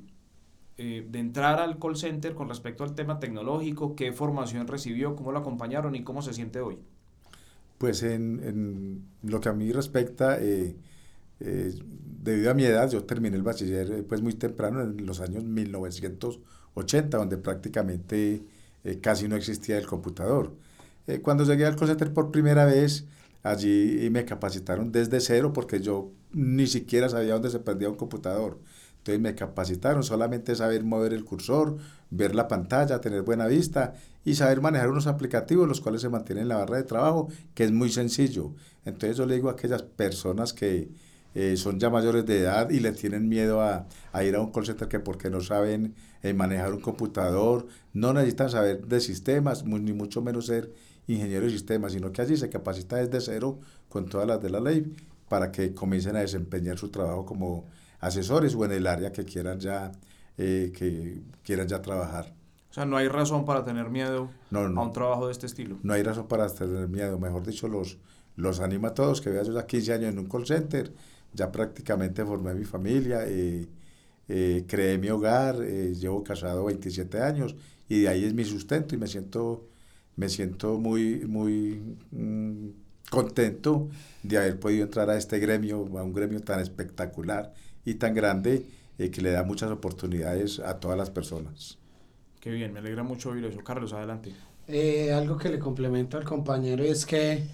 eh, 0.78 1.06
de 1.10 1.20
entrar 1.20 1.60
al 1.60 1.80
call 1.80 1.98
center 1.98 2.36
con 2.36 2.50
respecto 2.50 2.84
al 2.84 2.94
tema 2.96 3.20
tecnológico, 3.20 3.96
qué 3.96 4.12
formación 4.14 4.68
recibió, 4.68 5.16
cómo 5.16 5.32
lo 5.32 5.40
acompañaron 5.40 5.96
y 5.96 6.04
cómo 6.04 6.22
se 6.22 6.34
siente 6.34 6.60
hoy. 6.60 6.78
Pues 7.78 8.04
en, 8.04 8.42
en 8.44 9.04
lo 9.24 9.40
que 9.40 9.50
a 9.50 9.54
mí 9.54 9.72
respecta, 9.72 10.40
eh, 10.42 10.76
eh, 11.40 11.74
debido 12.24 12.52
a 12.52 12.54
mi 12.54 12.66
edad, 12.66 12.90
yo 12.90 13.04
terminé 13.04 13.36
el 13.38 13.44
bachiller 13.44 14.06
pues 14.08 14.22
muy 14.22 14.34
temprano, 14.34 14.82
en 14.82 15.06
los 15.06 15.20
años 15.22 15.44
1980, 15.44 17.18
donde 17.18 17.38
prácticamente 17.38 18.44
casi 19.02 19.28
no 19.28 19.36
existía 19.36 19.78
el 19.78 19.86
computador. 19.86 20.54
Eh, 21.08 21.22
cuando 21.22 21.44
llegué 21.46 21.66
al 21.66 21.76
call 21.76 21.88
center 21.90 22.14
por 22.14 22.32
primera 22.32 22.66
vez, 22.66 23.06
allí 23.44 24.10
me 24.12 24.26
capacitaron 24.26 24.92
desde 24.92 25.20
cero 25.22 25.54
porque 25.54 25.80
yo 25.80 26.12
ni 26.34 26.68
siquiera 26.68 27.10
sabía 27.10 27.34
dónde 27.34 27.50
se 27.50 27.60
perdía 27.60 27.90
un 27.90 27.96
computador. 27.96 28.60
Entonces 29.08 29.22
me 29.22 29.36
capacitaron 29.36 30.04
solamente 30.04 30.54
saber 30.54 30.84
mover 30.84 31.14
el 31.14 31.24
cursor, 31.24 31.78
ver 32.10 32.36
la 32.36 32.50
pantalla, 32.50 33.00
tener 33.00 33.22
buena 33.22 33.48
vista 33.48 33.94
y 34.26 34.36
saber 34.36 34.60
manejar 34.60 34.90
unos 34.90 35.08
aplicativos 35.08 35.66
los 35.66 35.80
cuales 35.80 36.02
se 36.02 36.10
mantienen 36.10 36.42
en 36.42 36.50
la 36.50 36.58
barra 36.58 36.76
de 36.76 36.84
trabajo, 36.84 37.30
que 37.54 37.64
es 37.64 37.72
muy 37.72 37.90
sencillo. 37.90 38.54
Entonces 38.84 39.16
yo 39.16 39.26
le 39.26 39.36
digo 39.36 39.48
a 39.48 39.54
aquellas 39.54 39.82
personas 39.84 40.52
que 40.52 40.90
eh, 41.36 41.56
son 41.56 41.80
ya 41.80 41.90
mayores 41.90 42.26
de 42.26 42.40
edad 42.40 42.70
y 42.70 42.82
le 42.82 42.92
tienen 42.92 43.30
miedo 43.30 43.62
a, 43.62 43.88
a 44.12 44.24
ir 44.26 44.36
a 44.36 44.42
un 44.42 44.52
call 44.52 44.66
center 44.66 44.90
que 44.90 45.00
porque 45.00 45.30
no 45.30 45.40
saben 45.40 45.96
eh, 46.22 46.34
manejar 46.34 46.74
un 46.74 46.82
computador, 46.82 47.66
no 47.94 48.12
necesitan 48.12 48.50
saber 48.50 48.88
de 48.88 49.00
sistemas, 49.00 49.64
ni 49.64 49.94
mucho 49.94 50.22
menos 50.22 50.48
ser 50.48 50.74
ingeniero 51.08 51.46
de 51.46 51.52
sistemas, 51.52 51.94
sino 51.94 52.12
que 52.12 52.22
allí 52.22 52.36
se 52.36 52.50
capacita 52.50 52.98
desde 52.98 53.22
cero 53.22 53.60
con 53.88 54.10
todas 54.10 54.28
las 54.28 54.42
de 54.42 54.50
la 54.50 54.60
ley 54.60 54.94
para 55.30 55.50
que 55.50 55.74
comiencen 55.74 56.18
a 56.18 56.20
desempeñar 56.20 56.78
su 56.78 56.90
trabajo 56.90 57.26
como 57.26 57.66
asesores 58.00 58.56
o 58.56 58.66
en 58.66 58.72
el 58.72 58.88
área 58.88 59.12
que 59.12 59.26
quieran 59.26 59.60
ya, 59.60 59.92
eh, 60.38 60.72
que 60.76 61.22
quieran 61.44 61.68
ya 61.68 61.82
trabajar. 61.82 62.34
O 62.70 62.74
sea, 62.74 62.86
no 62.86 62.98
hay 62.98 63.08
razón 63.08 63.46
para 63.46 63.64
tener 63.64 63.90
miedo 63.90 64.30
a 64.52 64.60
un 64.60 64.94
trabajo 64.94 65.28
de 65.28 65.32
este 65.32 65.46
estilo. 65.46 65.78
No 65.84 65.94
hay 65.94 66.04
razón 66.04 66.28
para 66.28 66.48
tener 66.48 66.88
miedo, 66.88 67.18
mejor 67.18 67.46
dicho, 67.46 67.68
los, 67.68 67.98
los 68.36 68.60
animo 68.60 68.88
a 68.88 68.94
todos 68.94 69.22
que 69.22 69.30
vean 69.30 69.46
yo 69.46 69.54
ya 69.54 69.66
15 69.66 69.94
años 69.94 70.14
en 70.14 70.20
un 70.20 70.28
call 70.28 70.46
center, 70.46 70.94
ya 71.34 71.52
prácticamente 71.52 72.24
formé 72.26 72.54
mi 72.54 72.66
familia, 72.66 73.22
eh, 73.26 73.68
eh, 74.28 74.66
creé 74.68 74.98
mi 74.98 75.10
hogar, 75.10 75.58
llevo 75.58 76.24
casado 76.24 76.66
27 76.66 77.22
años 77.22 77.56
y 77.90 78.02
de 78.02 78.10
ahí 78.10 78.26
es 78.26 78.34
mi 78.34 78.44
sustento 78.44 78.94
y 78.94 78.98
me 78.98 79.08
siento 79.08 79.68
me 80.18 80.30
siento 80.30 80.78
muy, 80.80 81.26
muy 81.26 81.82
mm, 82.12 82.70
contento 83.10 83.88
de 84.24 84.38
haber 84.38 84.60
podido 84.60 84.84
entrar 84.84 85.10
a 85.10 85.16
este 85.16 85.40
gremio, 85.40 85.88
a 85.98 86.04
un 86.04 86.12
gremio 86.12 86.42
tan 86.42 86.60
espectacular 86.60 87.54
y 87.88 87.96
tan 87.96 88.14
grande 88.14 88.66
eh, 88.98 89.10
que 89.10 89.22
le 89.22 89.32
da 89.32 89.44
muchas 89.44 89.72
oportunidades 89.72 90.60
a 90.60 90.78
todas 90.78 90.98
las 90.98 91.10
personas. 91.10 91.78
Qué 92.42 92.52
bien, 92.52 92.74
me 92.74 92.80
alegra 92.80 93.02
mucho 93.02 93.30
oír 93.30 93.46
eso. 93.46 93.64
Carlos, 93.64 93.94
adelante. 93.94 94.34
Eh, 94.68 95.14
algo 95.14 95.38
que 95.38 95.48
le 95.48 95.58
complemento 95.58 96.18
al 96.18 96.26
compañero 96.26 96.84
es 96.84 97.06
que 97.06 97.48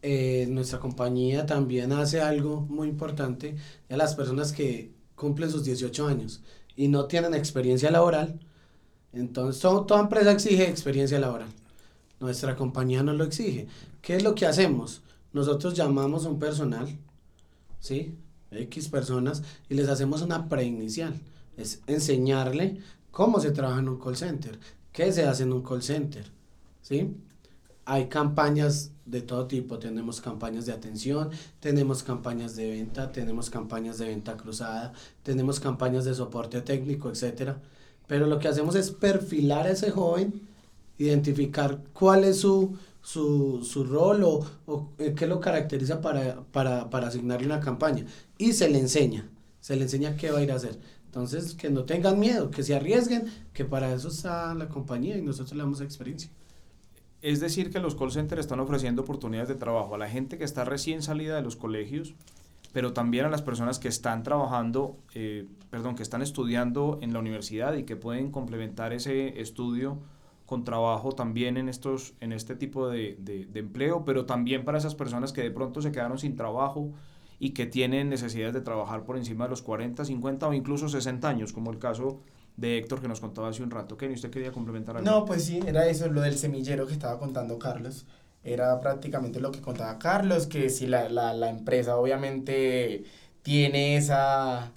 eh, 0.00 0.46
nuestra 0.48 0.80
compañía 0.80 1.44
también 1.44 1.92
hace 1.92 2.22
algo 2.22 2.62
muy 2.62 2.88
importante 2.88 3.54
a 3.90 3.96
las 3.98 4.14
personas 4.14 4.52
que 4.52 4.90
cumplen 5.16 5.50
sus 5.50 5.64
18 5.64 6.06
años 6.06 6.42
y 6.74 6.88
no 6.88 7.04
tienen 7.04 7.34
experiencia 7.34 7.90
laboral 7.90 8.40
Entonces, 9.12 9.60
toda 9.60 10.00
empresa 10.00 10.32
exige 10.32 10.66
experiencia 10.66 11.20
laboral. 11.20 11.48
Nuestra 12.20 12.56
compañía 12.56 13.02
no 13.02 13.12
lo 13.12 13.24
exige. 13.24 13.66
¿Qué 14.00 14.16
es 14.16 14.22
lo 14.22 14.34
que 14.34 14.46
hacemos? 14.46 15.02
Nosotros 15.34 15.74
llamamos 15.74 16.24
a 16.24 16.30
un 16.30 16.38
personal, 16.38 16.88
¿sí? 17.80 18.16
X 18.52 18.88
personas, 18.88 19.42
y 19.68 19.74
les 19.74 19.88
hacemos 19.88 20.22
una 20.22 20.48
preinicial. 20.48 21.14
Es 21.56 21.82
enseñarle 21.86 22.78
cómo 23.10 23.40
se 23.40 23.50
trabaja 23.50 23.80
en 23.80 23.88
un 23.88 23.98
call 23.98 24.16
center, 24.16 24.58
qué 24.92 25.12
se 25.12 25.24
hace 25.24 25.44
en 25.44 25.52
un 25.52 25.62
call 25.62 25.82
center, 25.82 26.30
¿sí? 26.80 27.14
Hay 27.84 28.06
campañas 28.06 28.92
de 29.04 29.22
todo 29.22 29.46
tipo, 29.46 29.78
tenemos 29.78 30.20
campañas 30.20 30.66
de 30.66 30.72
atención, 30.72 31.30
tenemos 31.58 32.02
campañas 32.02 32.54
de 32.54 32.70
venta, 32.70 33.10
tenemos 33.10 33.50
campañas 33.50 33.98
de 33.98 34.06
venta 34.06 34.36
cruzada, 34.36 34.92
tenemos 35.22 35.58
campañas 35.58 36.04
de 36.04 36.14
soporte 36.14 36.60
técnico, 36.60 37.10
etcétera. 37.10 37.60
Pero 38.06 38.26
lo 38.26 38.38
que 38.38 38.48
hacemos 38.48 38.76
es 38.76 38.90
perfilar 38.90 39.66
a 39.66 39.72
ese 39.72 39.90
joven, 39.90 40.42
identificar 40.98 41.80
cuál 41.92 42.24
es 42.24 42.40
su, 42.40 42.76
su, 43.02 43.64
su 43.64 43.84
rol 43.84 44.22
o, 44.22 44.46
o, 44.66 44.92
eh, 44.98 45.14
qué 45.14 45.26
lo 45.26 45.40
caracteriza 45.40 46.00
para, 46.00 46.42
para, 46.52 46.88
para 46.88 47.08
asignarle 47.08 47.46
una 47.46 47.60
campaña. 47.60 48.06
Y 48.38 48.52
se 48.52 48.68
le 48.68 48.78
enseña, 48.78 49.28
se 49.60 49.76
le 49.76 49.82
enseña 49.82 50.16
qué 50.16 50.30
va 50.30 50.38
a 50.38 50.42
ir 50.42 50.52
a 50.52 50.56
hacer. 50.56 50.78
Entonces, 51.06 51.54
que 51.54 51.68
no 51.68 51.84
tengan 51.84 52.18
miedo, 52.18 52.50
que 52.50 52.62
se 52.62 52.74
arriesguen, 52.74 53.26
que 53.52 53.66
para 53.66 53.92
eso 53.92 54.08
está 54.08 54.54
la 54.54 54.68
compañía 54.68 55.18
y 55.18 55.22
nosotros 55.22 55.52
le 55.52 55.62
damos 55.62 55.82
experiencia. 55.82 56.30
Es 57.20 57.38
decir, 57.38 57.70
que 57.70 57.80
los 57.80 57.94
call 57.94 58.10
centers 58.10 58.40
están 58.40 58.60
ofreciendo 58.60 59.02
oportunidades 59.02 59.48
de 59.48 59.54
trabajo 59.56 59.94
a 59.94 59.98
la 59.98 60.08
gente 60.08 60.38
que 60.38 60.44
está 60.44 60.64
recién 60.64 61.02
salida 61.02 61.36
de 61.36 61.42
los 61.42 61.54
colegios, 61.54 62.14
pero 62.72 62.94
también 62.94 63.26
a 63.26 63.30
las 63.30 63.42
personas 63.42 63.78
que 63.78 63.88
están 63.88 64.22
trabajando, 64.22 64.96
eh, 65.14 65.46
perdón, 65.70 65.94
que 65.94 66.02
están 66.02 66.22
estudiando 66.22 66.98
en 67.02 67.12
la 67.12 67.18
universidad 67.18 67.74
y 67.74 67.84
que 67.84 67.96
pueden 67.96 68.30
complementar 68.30 68.92
ese 68.92 69.40
estudio 69.40 69.98
con 70.52 70.64
trabajo 70.64 71.12
también 71.12 71.56
en, 71.56 71.70
estos, 71.70 72.12
en 72.20 72.30
este 72.30 72.54
tipo 72.54 72.90
de, 72.90 73.16
de, 73.18 73.58
empleo, 73.58 74.04
pero 74.04 74.26
también 74.26 74.66
para 74.66 74.76
esas 74.76 74.94
personas 74.94 75.32
que 75.32 75.40
de 75.40 75.50
pronto 75.50 75.80
se 75.80 75.92
quedaron 75.92 76.18
sin 76.18 76.36
trabajo 76.36 76.90
y 77.38 77.54
que 77.54 77.64
tienen 77.64 78.10
necesidades 78.10 78.52
de 78.52 78.60
trabajar 78.60 79.04
por 79.04 79.16
encima 79.16 79.44
de 79.44 79.50
los 79.50 79.62
40, 79.62 80.04
50 80.04 80.46
o 80.46 80.52
incluso 80.52 80.90
60 80.90 81.26
años, 81.26 81.54
como 81.54 81.70
el 81.70 81.78
caso 81.78 82.20
de 82.58 82.76
Héctor 82.76 83.00
que 83.00 83.08
nos 83.08 83.18
contaba 83.18 83.48
hace 83.48 83.62
un 83.62 83.70
rato. 83.70 83.96
Kenny, 83.96 84.12
¿usted 84.12 84.30
quería 84.30 84.52
complementar 84.52 84.98
algo? 84.98 85.10
No, 85.10 85.24
pues 85.24 85.42
sí, 85.42 85.58
era 85.66 85.86
eso, 85.86 86.08
lo 86.08 86.20
del 86.20 86.36
semillero 86.36 86.86
que 86.86 86.92
estaba 86.92 87.18
contando 87.18 87.58
Carlos. 87.58 88.04
Era 88.44 88.78
prácticamente 88.78 89.40
lo 89.40 89.52
que 89.52 89.62
contaba 89.62 89.98
Carlos, 89.98 90.46
que 90.46 90.68
si 90.68 90.86
la, 90.86 91.08
la, 91.08 91.32
la 91.32 91.48
empresa 91.48 91.96
obviamente 91.96 93.04
tiene 93.40 93.96
esa 93.96 94.70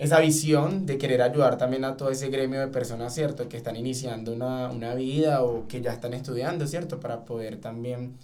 esa 0.00 0.18
visión 0.18 0.86
de 0.86 0.96
querer 0.96 1.20
ayudar 1.20 1.58
también 1.58 1.84
a 1.84 1.98
todo 1.98 2.08
ese 2.08 2.30
gremio 2.30 2.58
de 2.58 2.68
personas, 2.68 3.14
¿cierto? 3.14 3.50
Que 3.50 3.58
están 3.58 3.76
iniciando 3.76 4.32
una, 4.32 4.70
una 4.70 4.94
vida 4.94 5.42
o 5.42 5.68
que 5.68 5.82
ya 5.82 5.92
están 5.92 6.14
estudiando, 6.14 6.66
¿cierto? 6.66 6.98
Para 7.00 7.26
poder 7.26 7.60
también 7.60 8.16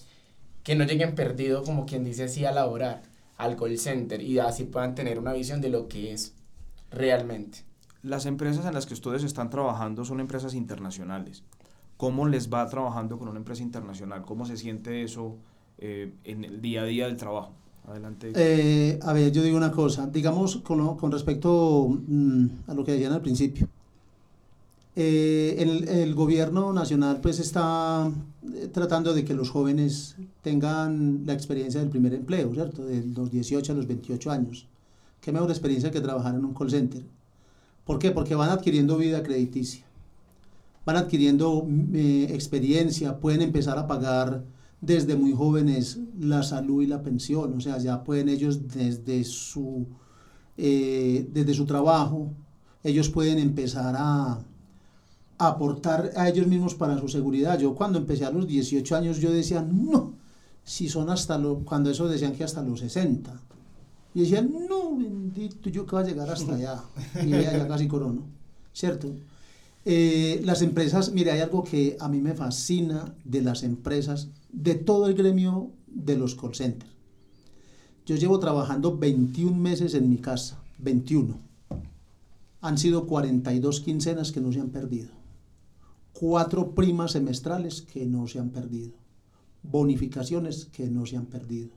que 0.62 0.74
no 0.74 0.84
lleguen 0.84 1.14
perdidos, 1.14 1.66
como 1.66 1.84
quien 1.84 2.02
dice 2.02 2.24
así, 2.24 2.46
a 2.46 2.50
laborar 2.50 3.02
al 3.36 3.56
call 3.56 3.76
center 3.76 4.22
y 4.22 4.38
así 4.38 4.64
puedan 4.64 4.94
tener 4.94 5.18
una 5.18 5.34
visión 5.34 5.60
de 5.60 5.68
lo 5.68 5.86
que 5.86 6.14
es 6.14 6.34
realmente. 6.90 7.58
Las 8.02 8.24
empresas 8.24 8.64
en 8.64 8.72
las 8.72 8.86
que 8.86 8.94
ustedes 8.94 9.22
están 9.22 9.50
trabajando 9.50 10.06
son 10.06 10.20
empresas 10.20 10.54
internacionales. 10.54 11.44
¿Cómo 11.98 12.26
les 12.26 12.50
va 12.50 12.66
trabajando 12.68 13.18
con 13.18 13.28
una 13.28 13.38
empresa 13.38 13.62
internacional? 13.62 14.22
¿Cómo 14.22 14.46
se 14.46 14.56
siente 14.56 15.02
eso 15.02 15.36
eh, 15.76 16.14
en 16.24 16.42
el 16.44 16.62
día 16.62 16.80
a 16.80 16.84
día 16.86 17.06
del 17.06 17.18
trabajo? 17.18 17.52
Adelante. 17.86 18.32
Eh, 18.34 18.98
a 19.02 19.12
ver, 19.12 19.30
yo 19.30 19.42
digo 19.42 19.56
una 19.56 19.70
cosa, 19.70 20.06
digamos 20.08 20.56
con, 20.56 21.12
respecto 21.12 21.88
mm, 21.88 22.46
a 22.66 22.74
lo 22.74 22.84
que 22.84 22.92
decían 22.92 23.12
al 23.12 23.22
principio. 23.22 23.68
Eh, 24.96 25.56
el, 25.58 25.88
el, 25.88 26.14
gobierno 26.14 26.72
nacional 26.72 27.20
pues 27.20 27.38
está 27.38 28.10
eh, 28.54 28.68
tratando 28.72 29.12
de 29.12 29.26
que 29.26 29.34
los 29.34 29.50
jóvenes 29.50 30.16
tengan 30.40 31.22
la 31.26 31.34
experiencia 31.34 31.80
del 31.80 31.90
primer 31.90 32.14
empleo, 32.14 32.52
¿cierto? 32.54 32.84
De 32.84 33.04
los 33.04 33.30
18 33.30 33.72
a 33.72 33.74
los 33.76 33.86
28 33.86 34.30
años. 34.30 34.66
Qué 35.20 35.32
mejor 35.32 35.50
experiencia 35.50 35.90
que 35.90 36.00
trabajar 36.00 36.34
en 36.34 36.44
un 36.44 36.54
call 36.54 36.70
center. 36.70 37.02
¿Por 37.84 37.98
qué? 37.98 38.10
Porque 38.10 38.34
van 38.34 38.50
adquiriendo 38.50 38.96
vida 38.96 39.22
crediticia, 39.22 39.84
van 40.84 40.96
adquiriendo 40.96 41.64
mm, 41.68 41.94
experiencia, 42.30 43.20
pueden 43.20 43.42
empezar 43.42 43.78
a 43.78 43.86
pagar 43.86 44.42
desde 44.80 45.16
muy 45.16 45.32
jóvenes 45.32 45.98
la 46.18 46.42
salud 46.42 46.82
y 46.82 46.86
la 46.86 47.02
pensión, 47.02 47.54
o 47.54 47.60
sea, 47.60 47.78
ya 47.78 48.04
pueden 48.04 48.28
ellos 48.28 48.68
desde 48.68 49.24
su, 49.24 49.86
eh, 50.56 51.28
desde 51.32 51.54
su 51.54 51.64
trabajo, 51.64 52.32
ellos 52.82 53.08
pueden 53.08 53.38
empezar 53.38 53.94
a, 53.98 54.38
aportar 55.38 56.12
a 56.16 56.28
ellos 56.28 56.46
mismos 56.46 56.74
para 56.74 56.98
su 56.98 57.08
seguridad. 57.08 57.58
Yo 57.58 57.74
cuando 57.74 57.98
empecé 57.98 58.24
a 58.24 58.30
los 58.30 58.46
18 58.46 58.96
años 58.96 59.18
yo 59.18 59.30
decía, 59.30 59.62
no, 59.62 60.14
si 60.64 60.88
son 60.88 61.10
hasta 61.10 61.38
los, 61.38 61.62
cuando 61.64 61.90
eso 61.90 62.08
decían 62.08 62.32
que 62.32 62.44
hasta 62.44 62.62
los 62.62 62.80
60. 62.80 63.32
Y 64.14 64.20
decían, 64.20 64.50
no, 64.68 64.96
bendito, 64.96 65.68
yo 65.68 65.84
que 65.84 65.94
va 65.94 66.00
a 66.00 66.06
llegar 66.06 66.30
hasta 66.30 66.54
allá. 66.54 66.82
Y 67.22 67.28
ya 67.28 67.68
casi 67.68 67.86
corono, 67.86 68.22
¿cierto? 68.72 69.14
Eh, 69.84 70.40
las 70.44 70.62
empresas, 70.62 71.12
mire, 71.12 71.32
hay 71.32 71.40
algo 71.40 71.62
que 71.62 71.96
a 72.00 72.08
mí 72.08 72.20
me 72.20 72.34
fascina 72.34 73.14
de 73.24 73.42
las 73.42 73.62
empresas, 73.62 74.28
de 74.56 74.74
todo 74.74 75.06
el 75.06 75.14
gremio 75.14 75.70
de 75.86 76.16
los 76.16 76.34
call 76.34 76.56
centers. 76.56 76.90
Yo 78.04 78.16
llevo 78.16 78.40
trabajando 78.40 78.98
21 78.98 79.56
meses 79.56 79.94
en 79.94 80.08
mi 80.10 80.18
casa, 80.18 80.60
21. 80.78 81.38
Han 82.62 82.78
sido 82.78 83.06
42 83.06 83.80
quincenas 83.80 84.32
que 84.32 84.40
no 84.40 84.52
se 84.52 84.60
han 84.60 84.70
perdido. 84.70 85.10
Cuatro 86.12 86.74
primas 86.74 87.12
semestrales 87.12 87.82
que 87.82 88.06
no 88.06 88.26
se 88.26 88.40
han 88.40 88.50
perdido. 88.50 88.94
Bonificaciones 89.62 90.64
que 90.66 90.88
no 90.88 91.06
se 91.06 91.16
han 91.16 91.26
perdido. 91.26 91.70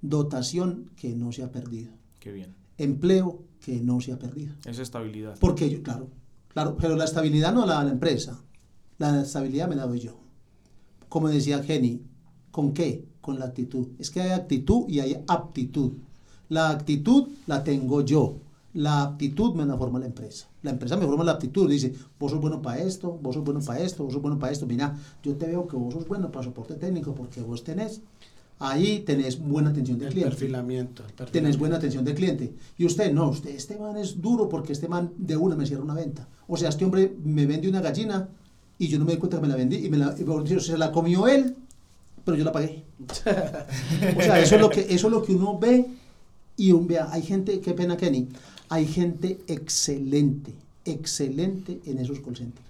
Dotación 0.00 0.90
que 0.96 1.14
no 1.14 1.30
se 1.30 1.44
ha 1.44 1.52
perdido. 1.52 1.92
Qué 2.18 2.32
bien. 2.32 2.54
Empleo 2.78 3.44
que 3.60 3.80
no 3.80 4.00
se 4.00 4.12
ha 4.12 4.18
perdido. 4.18 4.54
Esa 4.64 4.82
estabilidad. 4.82 5.38
Porque 5.38 5.70
yo, 5.70 5.82
claro, 5.82 6.08
Claro, 6.54 6.76
pero 6.80 6.94
la 6.94 7.04
estabilidad 7.04 7.52
no 7.52 7.66
la 7.66 7.74
da 7.74 7.84
la 7.84 7.90
empresa. 7.90 8.40
La 8.98 9.20
estabilidad 9.20 9.68
me 9.68 9.74
la 9.74 9.88
doy 9.88 9.98
yo. 9.98 10.20
Como 11.08 11.28
decía 11.28 11.64
Jenny, 11.64 12.02
¿con 12.54 12.72
qué? 12.72 13.04
Con 13.20 13.40
la 13.40 13.46
actitud. 13.46 13.88
Es 13.98 14.10
que 14.10 14.20
hay 14.20 14.30
actitud 14.30 14.88
y 14.88 15.00
hay 15.00 15.16
aptitud. 15.26 15.90
La 16.48 16.70
actitud 16.70 17.26
la 17.48 17.64
tengo 17.64 18.02
yo. 18.02 18.36
La 18.74 19.02
aptitud 19.02 19.54
me 19.54 19.66
la 19.66 19.76
forma 19.76 19.98
la 19.98 20.06
empresa. 20.06 20.46
La 20.62 20.70
empresa 20.70 20.96
me 20.96 21.04
forma 21.04 21.24
la 21.24 21.32
aptitud. 21.32 21.68
Dice, 21.68 21.92
vos 22.16 22.30
sos 22.30 22.40
bueno 22.40 22.62
para 22.62 22.80
esto, 22.80 23.18
vos 23.20 23.34
sos 23.34 23.42
bueno 23.42 23.60
para 23.60 23.80
esto, 23.80 24.04
vos 24.04 24.12
sos 24.12 24.22
bueno 24.22 24.38
para 24.38 24.52
esto. 24.52 24.66
Mira, 24.66 24.96
yo 25.24 25.34
te 25.34 25.48
veo 25.48 25.66
que 25.66 25.76
vos 25.76 25.94
sos 25.94 26.06
bueno 26.06 26.30
para 26.30 26.44
soporte 26.44 26.74
técnico 26.74 27.12
porque 27.12 27.40
vos 27.40 27.64
tenés 27.64 28.02
ahí 28.60 29.00
tenés 29.00 29.40
buena 29.40 29.70
atención 29.70 29.98
del 29.98 30.10
cliente. 30.10 30.30
Perfilamiento, 30.30 31.02
perfilamiento. 31.02 31.32
Tenés 31.32 31.58
buena 31.58 31.76
atención 31.76 32.04
del 32.04 32.14
cliente. 32.14 32.54
Y 32.78 32.86
usted, 32.86 33.12
no, 33.12 33.30
usted, 33.30 33.50
este 33.50 33.76
man 33.76 33.96
es 33.96 34.22
duro 34.22 34.48
porque 34.48 34.72
este 34.72 34.86
man 34.86 35.12
de 35.18 35.36
una 35.36 35.56
me 35.56 35.66
cierra 35.66 35.82
una 35.82 35.94
venta. 35.94 36.28
O 36.46 36.56
sea, 36.56 36.68
este 36.68 36.84
hombre 36.84 37.16
me 37.24 37.46
vende 37.46 37.68
una 37.68 37.80
gallina 37.80 38.28
y 38.78 38.86
yo 38.86 39.00
no 39.00 39.06
me 39.06 39.12
di 39.12 39.18
cuenta 39.18 39.38
que 39.38 39.42
me 39.42 39.48
la 39.48 39.56
vendí 39.56 39.84
y 39.84 39.90
me 39.90 39.96
la, 39.96 40.16
se 40.16 40.78
la 40.78 40.92
comió 40.92 41.26
él, 41.26 41.56
pero 42.24 42.36
yo 42.36 42.44
la 42.44 42.52
pagué. 42.52 42.84
o 43.08 44.20
sea, 44.20 44.40
eso 44.40 44.54
es 44.54 44.60
lo 44.60 44.70
que, 44.70 44.80
eso 44.80 45.06
es 45.06 45.12
lo 45.12 45.22
que 45.22 45.34
uno 45.34 45.58
ve 45.58 45.86
y 46.56 46.72
un 46.72 46.86
vea, 46.86 47.08
hay 47.10 47.22
gente, 47.22 47.60
qué 47.60 47.74
pena 47.74 47.96
Kenny, 47.96 48.28
hay 48.68 48.86
gente 48.86 49.40
excelente, 49.48 50.52
excelente 50.84 51.80
en 51.86 51.98
esos 51.98 52.20
call 52.20 52.36
centers 52.36 52.64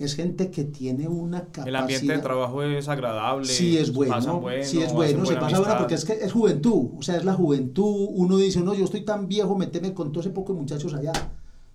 es 0.00 0.14
gente 0.14 0.50
que 0.50 0.64
tiene 0.64 1.08
una 1.08 1.40
capacidad. 1.40 1.68
El 1.68 1.76
ambiente 1.76 2.12
de 2.14 2.18
trabajo 2.20 2.62
es 2.62 2.88
agradable. 2.88 3.46
Sí, 3.46 3.76
es 3.76 3.92
bueno. 3.92 4.18
sí, 4.62 4.80
es 4.80 4.92
bueno. 4.94 5.26
Se 5.26 5.36
pasa 5.36 5.58
bueno 5.58 5.76
porque 5.78 5.94
es 5.94 6.06
que 6.06 6.14
es 6.14 6.32
juventud. 6.32 6.88
O 6.98 7.02
sea, 7.02 7.16
es 7.16 7.24
la 7.24 7.34
juventud. 7.34 8.08
Uno 8.10 8.38
dice, 8.38 8.60
no, 8.60 8.72
yo 8.72 8.84
estoy 8.84 9.02
tan 9.02 9.28
viejo, 9.28 9.56
meteme 9.56 9.92
con 9.92 10.10
todo 10.10 10.22
ese 10.22 10.30
poco 10.30 10.54
de 10.54 10.60
muchachos 10.60 10.94
allá. 10.94 11.12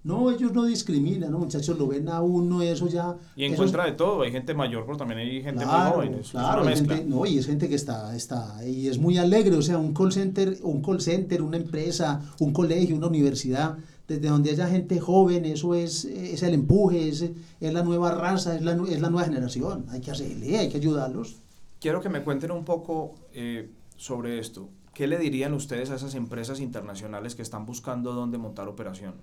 No, 0.06 0.30
ellos 0.30 0.54
no 0.54 0.66
discriminan, 0.66 1.32
¿no? 1.32 1.40
Muchachos 1.40 1.80
lo 1.80 1.88
ven 1.88 2.08
a 2.10 2.22
uno, 2.22 2.62
eso 2.62 2.88
ya. 2.88 3.18
Y 3.36 3.44
encuentra 3.44 3.86
de 3.86 3.94
todo, 3.94 4.22
hay 4.22 4.32
gente 4.32 4.54
mayor, 4.54 4.86
pero 4.86 4.98
también 4.98 5.20
hay 5.20 5.42
gente 5.42 5.66
muy 5.66 5.92
joven. 5.92 6.22
Claro, 6.30 6.64
gente, 6.64 7.04
no, 7.06 7.26
y 7.26 7.40
es 7.40 7.48
gente 7.48 7.68
que 7.68 7.74
está, 7.74 8.16
está, 8.16 8.64
y 8.64 8.88
es 8.88 9.00
muy 9.00 9.18
alegre, 9.18 9.56
o 9.56 9.64
sea, 9.64 9.80
un 9.80 9.96
call 9.96 10.14
center, 10.14 10.60
un 10.62 10.84
call 10.84 11.02
center, 11.02 11.42
una 11.42 11.58
empresa, 11.58 12.22
un 12.40 12.54
colegio, 12.54 12.96
una 12.96 13.08
universidad, 13.08 13.80
desde 14.08 14.28
donde 14.28 14.52
haya 14.52 14.68
gente 14.68 15.00
joven, 15.00 15.44
eso 15.44 15.74
es, 15.74 16.06
es 16.06 16.44
el 16.44 16.54
empuje, 16.54 17.10
es, 17.10 17.26
es 17.60 17.74
la 17.74 17.82
nueva 17.82 18.12
raza, 18.12 18.56
es 18.56 18.62
la, 18.62 18.74
es 18.88 19.02
la 19.02 19.10
nueva 19.10 19.26
generación. 19.26 19.88
Hay 19.90 20.02
que 20.02 20.12
hacerle, 20.12 20.60
hay 20.60 20.70
que 20.70 20.78
ayudarlos. 20.78 21.38
Quiero 21.80 22.00
que 22.02 22.10
me 22.10 22.22
cuenten 22.22 22.52
un 22.52 22.64
poco 22.64 23.16
eh, 23.34 23.72
sobre 23.98 24.38
esto. 24.38 24.70
¿Qué 24.94 25.08
le 25.08 25.18
dirían 25.18 25.56
ustedes 25.56 25.90
a 25.90 25.96
esas 25.96 26.14
empresas 26.14 26.60
internacionales 26.60 27.34
que 27.34 27.42
están 27.42 27.66
buscando 27.66 28.14
dónde 28.14 28.38
montar 28.38 28.68
operación 28.68 29.16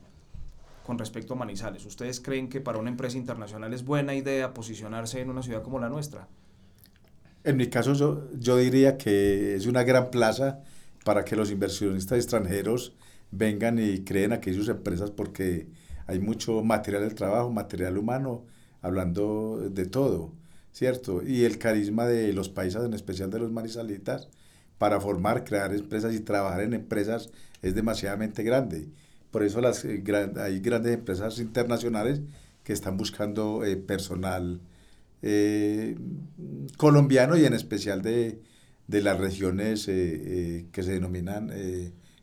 con 0.85 0.99
respecto 0.99 1.35
a 1.35 1.37
Manizales? 1.37 1.85
¿Ustedes 1.87 2.21
creen 2.21 2.49
que 2.49 2.61
para 2.61 2.79
una 2.79 2.91
empresa 2.91 3.17
internacional 3.17 3.73
es 3.73 3.85
buena 3.85 4.15
idea 4.15 4.55
posicionarse 4.55 5.21
en 5.21 5.31
una 5.31 5.43
ciudad 5.43 5.63
como 5.63 5.79
la 5.79 5.89
nuestra? 5.89 6.29
En 7.45 7.57
mi 7.57 7.69
caso 7.69 7.95
yo, 7.95 8.29
yo 8.39 8.57
diría 8.57 8.97
que 8.97 9.55
es 9.57 9.67
una 9.67 9.83
gran 9.83 10.11
plaza 10.11 10.61
para 11.05 11.25
que 11.25 11.37
los 11.37 11.51
inversionistas 11.51 12.19
extranjeros 12.19 12.95
vengan 13.31 13.79
y 13.79 14.05
creen 14.05 14.33
aquellas 14.33 14.69
empresas 14.69 15.11
porque 15.11 15.69
hay 16.07 16.21
mucho 16.21 16.63
material 16.63 17.09
de 17.09 17.15
trabajo, 17.15 17.51
material 17.51 17.99
humano, 17.99 18.45
hablando 18.81 19.71
de 19.71 19.87
todo, 19.87 20.33
¿cierto? 20.73 21.23
Y 21.23 21.45
el 21.45 21.59
carisma 21.59 22.07
de 22.07 22.33
los 22.33 22.49
paisas, 22.49 22.85
en 22.85 22.95
especial 22.95 23.31
de 23.31 23.39
los 23.39 23.51
manizalitas, 23.51 24.29
para 24.79 25.01
formar, 25.01 25.45
crear 25.45 25.73
empresas 25.73 26.15
y 26.15 26.21
trabajar 26.21 26.63
en 26.63 26.75
empresas 26.75 27.31
es 27.63 27.75
demasiadamente 27.75 28.43
grande. 28.43 28.89
Por 29.33 29.43
eso 29.43 29.61
las, 29.61 29.85
eh, 29.85 30.05
hay 30.37 30.61
grandes 30.61 30.95
empresas 30.95 31.39
internacionales 31.39 32.21
que 32.63 32.75
están 32.75 32.97
buscando 32.97 33.65
eh, 33.65 33.77
personal 33.77 34.61
eh, 35.23 35.97
colombiano 36.77 37.37
y 37.37 37.45
en 37.47 37.55
especial 37.55 38.03
de, 38.03 38.43
de 38.87 39.01
las 39.01 39.19
regiones 39.19 39.87
que 39.87 40.83
se 40.83 40.93
denominan 40.93 41.51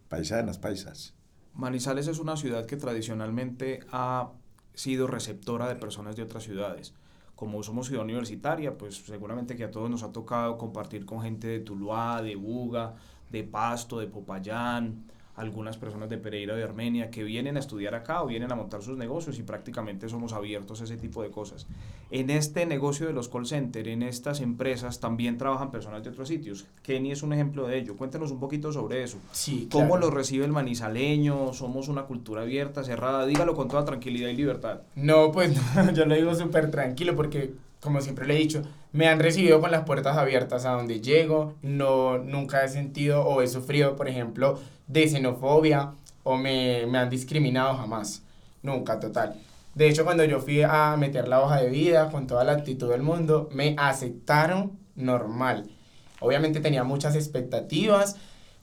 paisanas, 0.07 0.59
paisas. 0.59 1.15
Manizales 1.55 2.07
es 2.07 2.19
una 2.19 2.37
ciudad 2.37 2.65
que 2.65 2.77
tradicionalmente 2.77 3.79
ha 3.91 4.31
sido 4.75 5.07
receptora 5.07 5.67
de 5.67 5.75
personas 5.75 6.15
de 6.15 6.23
otras 6.23 6.43
ciudades. 6.43 6.93
Como 7.35 7.63
somos 7.63 7.87
ciudad 7.87 8.03
universitaria, 8.03 8.77
pues 8.77 8.97
seguramente 8.97 9.55
que 9.55 9.63
a 9.63 9.71
todos 9.71 9.89
nos 9.89 10.03
ha 10.03 10.11
tocado 10.11 10.57
compartir 10.57 11.05
con 11.05 11.21
gente 11.21 11.47
de 11.47 11.59
Tuluá, 11.61 12.21
de 12.21 12.35
Buga, 12.35 12.95
de 13.31 13.43
Pasto, 13.43 13.99
de 13.99 14.07
Popayán, 14.07 15.05
algunas 15.39 15.77
personas 15.77 16.09
de 16.09 16.17
Pereira 16.17 16.55
de 16.55 16.63
Armenia 16.63 17.09
que 17.09 17.23
vienen 17.23 17.55
a 17.55 17.61
estudiar 17.61 17.95
acá 17.95 18.21
o 18.21 18.27
vienen 18.27 18.51
a 18.51 18.55
montar 18.55 18.81
sus 18.81 18.97
negocios 18.97 19.39
y 19.39 19.43
prácticamente 19.43 20.09
somos 20.09 20.33
abiertos 20.33 20.81
a 20.81 20.83
ese 20.83 20.97
tipo 20.97 21.23
de 21.23 21.31
cosas. 21.31 21.65
En 22.11 22.29
este 22.29 22.65
negocio 22.65 23.07
de 23.07 23.13
los 23.13 23.29
call 23.29 23.45
centers, 23.45 23.87
en 23.87 24.03
estas 24.03 24.41
empresas, 24.41 24.99
también 24.99 25.37
trabajan 25.37 25.71
personas 25.71 26.03
de 26.03 26.09
otros 26.09 26.27
sitios. 26.27 26.65
Kenny 26.83 27.11
es 27.11 27.23
un 27.23 27.31
ejemplo 27.31 27.67
de 27.67 27.77
ello. 27.77 27.95
Cuéntenos 27.95 28.31
un 28.31 28.39
poquito 28.39 28.73
sobre 28.73 29.03
eso. 29.03 29.17
Sí, 29.31 29.69
¿Cómo 29.71 29.97
lo 29.97 30.11
recibe 30.11 30.43
el 30.43 30.51
manizaleño? 30.51 31.53
¿Somos 31.53 31.87
una 31.87 32.03
cultura 32.03 32.41
abierta, 32.41 32.83
cerrada? 32.83 33.25
Dígalo 33.25 33.55
con 33.55 33.69
toda 33.69 33.85
tranquilidad 33.85 34.29
y 34.29 34.35
libertad. 34.35 34.81
No, 34.95 35.31
pues 35.31 35.57
yo 35.93 36.05
lo 36.05 36.15
digo 36.15 36.35
súper 36.35 36.69
tranquilo 36.69 37.15
porque, 37.15 37.53
como 37.81 38.01
siempre 38.01 38.27
le 38.27 38.35
he 38.35 38.39
dicho, 38.39 38.63
me 38.91 39.07
han 39.07 39.19
recibido 39.19 39.61
con 39.61 39.71
las 39.71 39.83
puertas 39.83 40.17
abiertas 40.17 40.65
a 40.65 40.71
donde 40.71 41.01
llego. 41.01 41.55
No, 41.61 42.17
nunca 42.17 42.63
he 42.63 42.69
sentido 42.69 43.23
o 43.23 43.41
he 43.41 43.47
sufrido, 43.47 43.95
por 43.95 44.07
ejemplo, 44.07 44.59
de 44.87 45.07
xenofobia 45.07 45.93
o 46.23 46.37
me, 46.37 46.85
me 46.87 46.97
han 46.97 47.09
discriminado 47.09 47.75
jamás. 47.77 48.23
Nunca, 48.63 48.99
total. 48.99 49.35
De 49.75 49.87
hecho, 49.87 50.03
cuando 50.03 50.25
yo 50.25 50.39
fui 50.39 50.61
a 50.61 50.95
meter 50.97 51.27
la 51.27 51.41
hoja 51.41 51.61
de 51.61 51.69
vida 51.69 52.09
con 52.11 52.27
toda 52.27 52.43
la 52.43 52.53
actitud 52.53 52.89
del 52.89 53.01
mundo, 53.01 53.49
me 53.51 53.75
aceptaron 53.77 54.77
normal. 54.95 55.69
Obviamente 56.19 56.59
tenía 56.59 56.83
muchas 56.83 57.15
expectativas 57.15 58.17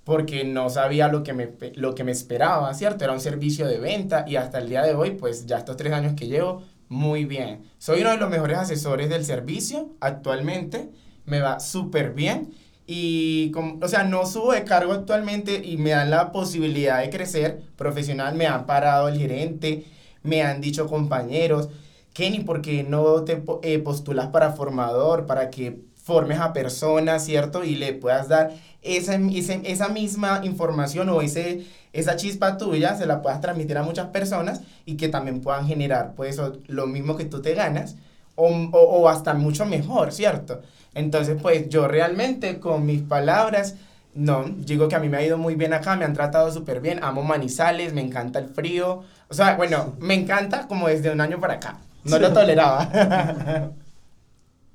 porque 0.04 0.44
no 0.44 0.70
sabía 0.70 1.08
lo 1.08 1.22
que, 1.22 1.32
me, 1.32 1.48
lo 1.74 1.94
que 1.94 2.04
me 2.04 2.12
esperaba, 2.12 2.72
¿cierto? 2.74 3.04
Era 3.04 3.12
un 3.12 3.20
servicio 3.20 3.66
de 3.66 3.78
venta 3.78 4.24
y 4.28 4.36
hasta 4.36 4.58
el 4.58 4.68
día 4.68 4.82
de 4.82 4.94
hoy, 4.94 5.12
pues 5.12 5.46
ya 5.46 5.58
estos 5.58 5.76
tres 5.76 5.92
años 5.92 6.14
que 6.14 6.28
llevo, 6.28 6.62
muy 6.88 7.24
bien. 7.24 7.64
Soy 7.78 8.00
uno 8.00 8.10
de 8.10 8.18
los 8.18 8.30
mejores 8.30 8.58
asesores 8.58 9.08
del 9.08 9.24
servicio 9.24 9.90
actualmente, 10.00 10.90
me 11.24 11.40
va 11.40 11.60
súper 11.60 12.12
bien 12.12 12.54
y, 12.86 13.50
como, 13.50 13.78
o 13.82 13.88
sea, 13.88 14.04
no 14.04 14.26
subo 14.26 14.52
de 14.52 14.64
cargo 14.64 14.92
actualmente 14.92 15.60
y 15.64 15.76
me 15.76 15.90
dan 15.90 16.10
la 16.10 16.30
posibilidad 16.30 17.00
de 17.00 17.10
crecer 17.10 17.62
profesional. 17.76 18.36
Me 18.36 18.46
han 18.46 18.66
parado 18.66 19.08
el 19.08 19.18
gerente, 19.18 19.84
me 20.22 20.42
han 20.42 20.60
dicho 20.60 20.86
compañeros, 20.86 21.68
Kenny, 22.12 22.40
¿por 22.40 22.62
qué 22.62 22.82
no 22.82 23.24
te 23.24 23.42
eh, 23.62 23.78
postulas 23.78 24.28
para 24.28 24.52
formador, 24.52 25.26
para 25.26 25.50
que 25.50 25.80
formes 26.02 26.38
a 26.38 26.52
personas, 26.52 27.24
¿cierto? 27.24 27.64
Y 27.64 27.74
le 27.74 27.92
puedas 27.92 28.28
dar 28.28 28.54
esa, 28.86 29.14
esa 29.16 29.88
misma 29.88 30.40
información 30.44 31.08
o 31.08 31.22
ese, 31.22 31.66
esa 31.92 32.16
chispa 32.16 32.56
tuya, 32.56 32.96
se 32.96 33.06
la 33.06 33.22
puedas 33.22 33.40
transmitir 33.40 33.78
a 33.78 33.82
muchas 33.82 34.08
personas 34.08 34.62
y 34.84 34.96
que 34.96 35.08
también 35.08 35.40
puedan 35.40 35.66
generar, 35.66 36.12
pues, 36.16 36.40
lo 36.66 36.86
mismo 36.86 37.16
que 37.16 37.24
tú 37.24 37.42
te 37.42 37.54
ganas 37.54 37.96
o, 38.34 38.48
o, 38.48 38.78
o 38.78 39.08
hasta 39.08 39.34
mucho 39.34 39.66
mejor, 39.66 40.12
¿cierto? 40.12 40.62
Entonces, 40.94 41.36
pues 41.40 41.68
yo 41.68 41.88
realmente 41.88 42.58
con 42.58 42.86
mis 42.86 43.02
palabras, 43.02 43.74
no, 44.14 44.44
digo 44.44 44.88
que 44.88 44.96
a 44.96 44.98
mí 44.98 45.10
me 45.10 45.18
ha 45.18 45.26
ido 45.26 45.36
muy 45.36 45.54
bien 45.54 45.74
acá, 45.74 45.94
me 45.94 46.06
han 46.06 46.14
tratado 46.14 46.50
súper 46.50 46.80
bien, 46.80 47.04
amo 47.04 47.22
Manizales, 47.22 47.92
me 47.92 48.00
encanta 48.00 48.38
el 48.38 48.48
frío, 48.48 49.04
o 49.28 49.34
sea, 49.34 49.56
bueno, 49.56 49.94
me 50.00 50.14
encanta 50.14 50.66
como 50.66 50.88
desde 50.88 51.10
un 51.10 51.20
año 51.20 51.38
para 51.38 51.54
acá, 51.54 51.78
no 52.04 52.18
lo 52.18 52.32
toleraba. 52.32 52.88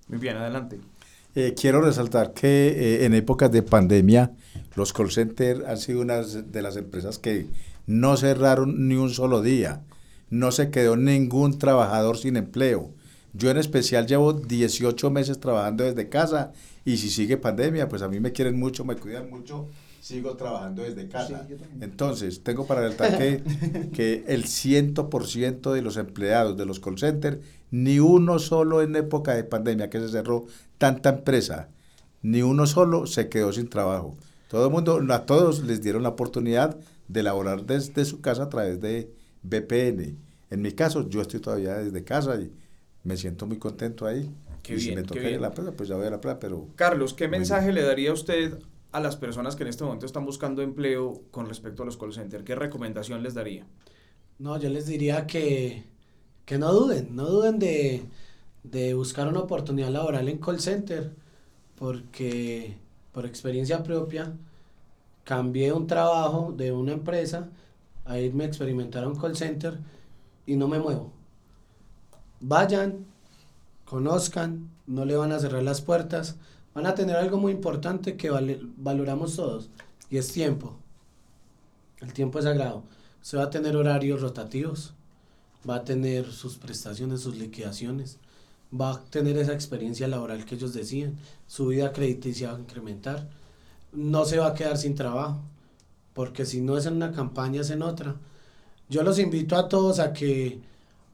muy 0.08 0.20
bien, 0.20 0.38
adelante. 0.38 0.91
Eh, 1.34 1.54
quiero 1.60 1.82
resaltar 1.82 2.34
que 2.34 2.68
eh, 2.68 3.06
en 3.06 3.14
épocas 3.14 3.50
de 3.52 3.64
pandemia 3.64 4.32
los 4.76 4.92
call 4.92 5.12
centers 5.12 5.66
han 5.66 5.78
sido 5.78 6.02
una 6.02 6.22
de 6.22 6.62
las 6.62 6.76
empresas 6.76 7.20
que 7.20 7.48
no 7.88 8.18
cerraron 8.18 8.90
ni 8.90 8.96
un 8.96 9.10
solo 9.10 9.42
día, 9.42 9.82
no 10.30 10.52
se 10.52 10.72
quedó 10.72 10.98
ningún 10.98 11.58
trabajador 11.58 12.18
sin 12.18 12.36
empleo. 12.36 12.94
Yo 13.34 13.50
en 13.50 13.58
especial 13.58 14.08
llevo 14.08 14.34
18 14.34 15.10
meses 15.10 15.40
trabajando 15.40 15.86
desde 15.86 16.10
casa 16.10 16.52
y 16.84 16.98
si 16.98 17.10
sigue 17.10 17.38
pandemia, 17.38 17.88
pues 17.88 18.02
a 18.02 18.10
mí 18.10 18.20
me 18.20 18.34
quieren 18.34 18.60
mucho, 18.60 18.84
me 18.84 18.98
cuidan 18.98 19.30
mucho, 19.30 19.70
sigo 20.02 20.36
trabajando 20.36 20.84
desde 20.84 21.08
casa. 21.08 21.48
Entonces, 21.80 22.44
tengo 22.44 22.68
para 22.68 22.82
alertar 22.82 23.18
que, 23.18 23.42
que 23.94 24.26
el 24.28 24.44
100% 24.44 25.72
de 25.72 25.82
los 25.82 25.96
empleados 25.96 26.58
de 26.58 26.66
los 26.66 26.82
call 26.82 27.00
centers, 27.00 27.38
ni 27.72 28.00
uno 28.00 28.38
solo 28.38 28.82
en 28.82 28.96
época 28.96 29.34
de 29.34 29.44
pandemia 29.44 29.90
que 29.90 30.00
se 30.00 30.10
cerró 30.10 30.46
tanta 30.78 31.10
empresa, 31.10 31.70
ni 32.22 32.42
uno 32.42 32.68
solo 32.68 33.08
se 33.08 33.30
quedó 33.30 33.52
sin 33.54 33.70
trabajo. 33.70 34.18
Todo 34.50 34.66
el 34.66 34.72
mundo, 34.72 35.02
a 35.10 35.26
todos 35.26 35.64
les 35.64 35.82
dieron 35.82 36.04
la 36.04 36.10
oportunidad 36.10 36.78
de 37.08 37.24
laborar 37.24 37.66
desde 37.66 38.04
su 38.06 38.22
casa 38.22 38.44
a 38.44 38.50
través 38.50 38.82
de 38.82 39.10
VPN. 39.44 40.18
En 40.50 40.62
mi 40.62 40.74
caso, 40.74 41.08
yo 41.08 41.22
estoy 41.22 41.40
todavía 41.40 41.76
desde 41.76 42.04
casa 42.04 42.36
y 42.36 42.52
me 43.04 43.16
siento 43.16 43.48
muy 43.48 43.58
contento 43.58 44.06
ahí. 44.06 44.30
y 44.68 44.80
si 44.80 44.94
me 44.94 45.04
toca 45.04 45.30
ir 45.30 45.38
a 45.38 45.40
la 45.42 45.52
plaza, 45.52 45.72
pues 45.72 45.88
ya 45.88 45.96
voy 45.96 46.08
a 46.08 46.12
la 46.12 46.22
plaza, 46.22 46.40
pero... 46.40 46.68
Carlos, 46.76 47.14
¿qué 47.14 47.30
mensaje 47.30 47.72
le 47.72 47.82
daría 47.82 48.12
usted 48.12 48.60
a 48.92 49.00
las 49.00 49.16
personas 49.16 49.56
que 49.56 49.64
en 49.64 49.70
este 49.70 49.86
momento 49.86 50.06
están 50.06 50.26
buscando 50.26 50.62
empleo 50.62 51.22
con 51.32 51.48
respecto 51.48 51.84
a 51.84 51.86
los 51.86 51.96
call 51.96 52.14
centers? 52.14 52.44
¿Qué 52.44 52.54
recomendación 52.54 53.24
les 53.24 53.34
daría? 53.34 53.66
No, 54.38 54.60
yo 54.60 54.70
les 54.70 54.86
diría 54.86 55.26
que, 55.28 55.86
que 56.52 56.58
no 56.58 56.74
duden, 56.74 57.16
no 57.16 57.28
duden 57.28 57.60
de, 57.60 58.04
de 58.64 58.94
buscar 58.94 59.26
una 59.30 59.40
oportunidad 59.40 59.88
laboral 59.88 60.28
en 60.28 60.38
call 60.38 60.60
center, 60.60 61.16
porque 61.78 62.76
por 63.14 63.26
experiencia 63.26 63.84
propia 63.84 64.34
cambié 65.24 65.72
un 65.72 65.88
trabajo 65.88 66.52
de 66.52 66.74
una 66.74 66.92
empresa 66.92 67.48
a 68.04 68.20
irme 68.20 68.44
a 68.44 68.48
experimentar 68.48 69.08
un 69.08 69.16
call 69.16 69.38
center 69.38 69.80
y 70.46 70.58
no 70.58 70.68
me 70.68 70.80
muevo 70.80 71.14
vayan, 72.42 73.06
conozcan, 73.86 74.70
no 74.88 75.06
le 75.06 75.16
van 75.16 75.32
a 75.32 75.40
cerrar 75.40 75.64
las 75.64 75.80
puertas, 75.80 76.36
van 76.74 76.86
a 76.86 76.96
tener 76.96 77.16
algo 77.16 77.38
muy 77.38 77.54
importante 77.54 78.18
que 78.18 78.30
valoramos 78.78 79.38
todos 79.38 79.70
y 80.10 80.18
es 80.18 80.34
tiempo. 80.34 80.76
El 82.02 82.12
tiempo 82.12 82.40
es 82.40 82.46
sagrado. 82.46 82.84
Se 83.22 83.38
va 83.38 83.44
a 83.44 83.50
tener 83.50 83.78
horarios 83.78 84.20
rotativos, 84.22 84.96
va 85.70 85.76
a 85.76 85.84
tener 85.84 86.32
sus 86.32 86.58
prestaciones, 86.58 87.22
sus 87.22 87.38
liquidaciones, 87.38 88.18
va 88.74 88.92
a 88.92 89.04
tener 89.06 89.38
esa 89.38 89.54
experiencia 89.54 90.08
laboral 90.08 90.46
que 90.46 90.56
ellos 90.56 90.74
decían, 90.74 91.18
su 91.48 91.68
vida 91.68 91.92
crediticia 91.94 92.52
va 92.52 92.58
a 92.58 92.62
incrementar, 92.62 93.30
no 93.92 94.26
se 94.26 94.38
va 94.38 94.48
a 94.48 94.54
quedar 94.54 94.78
sin 94.78 94.96
trabajo, 94.96 95.42
porque 96.14 96.46
si 96.46 96.62
no 96.62 96.78
es 96.78 96.86
en 96.86 96.94
una 96.94 97.12
campaña 97.12 97.62
es 97.62 97.70
en 97.70 97.82
otra. 97.82 98.16
Yo 98.90 99.04
los 99.04 99.20
invito 99.20 99.56
a 99.56 99.70
todos 99.70 100.00
a 100.00 100.14
que 100.14 100.62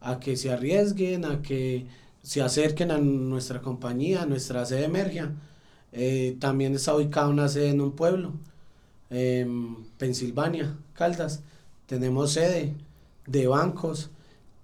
a 0.02 0.20
que 0.20 0.38
se 0.38 0.52
arriesguen, 0.52 1.26
a 1.26 1.42
que 1.42 1.88
se 2.22 2.42
acerquen 2.42 2.92
a 2.92 2.98
nuestra 2.98 3.62
compañía, 3.62 4.24
a 4.24 4.26
nuestra 4.26 4.66
sede 4.66 4.86
Emergia. 4.86 5.34
Eh, 5.92 6.38
también 6.40 6.76
está 6.76 6.96
ubicada 6.96 7.28
una 7.30 7.48
sede 7.48 7.70
en 7.70 7.82
un 7.82 7.94
pueblo, 7.94 8.34
en 9.10 9.78
Pensilvania, 9.98 10.76
Caldas. 10.94 11.42
Tenemos 11.88 12.34
sede 12.34 12.76
de 13.26 13.48
bancos. 13.48 14.10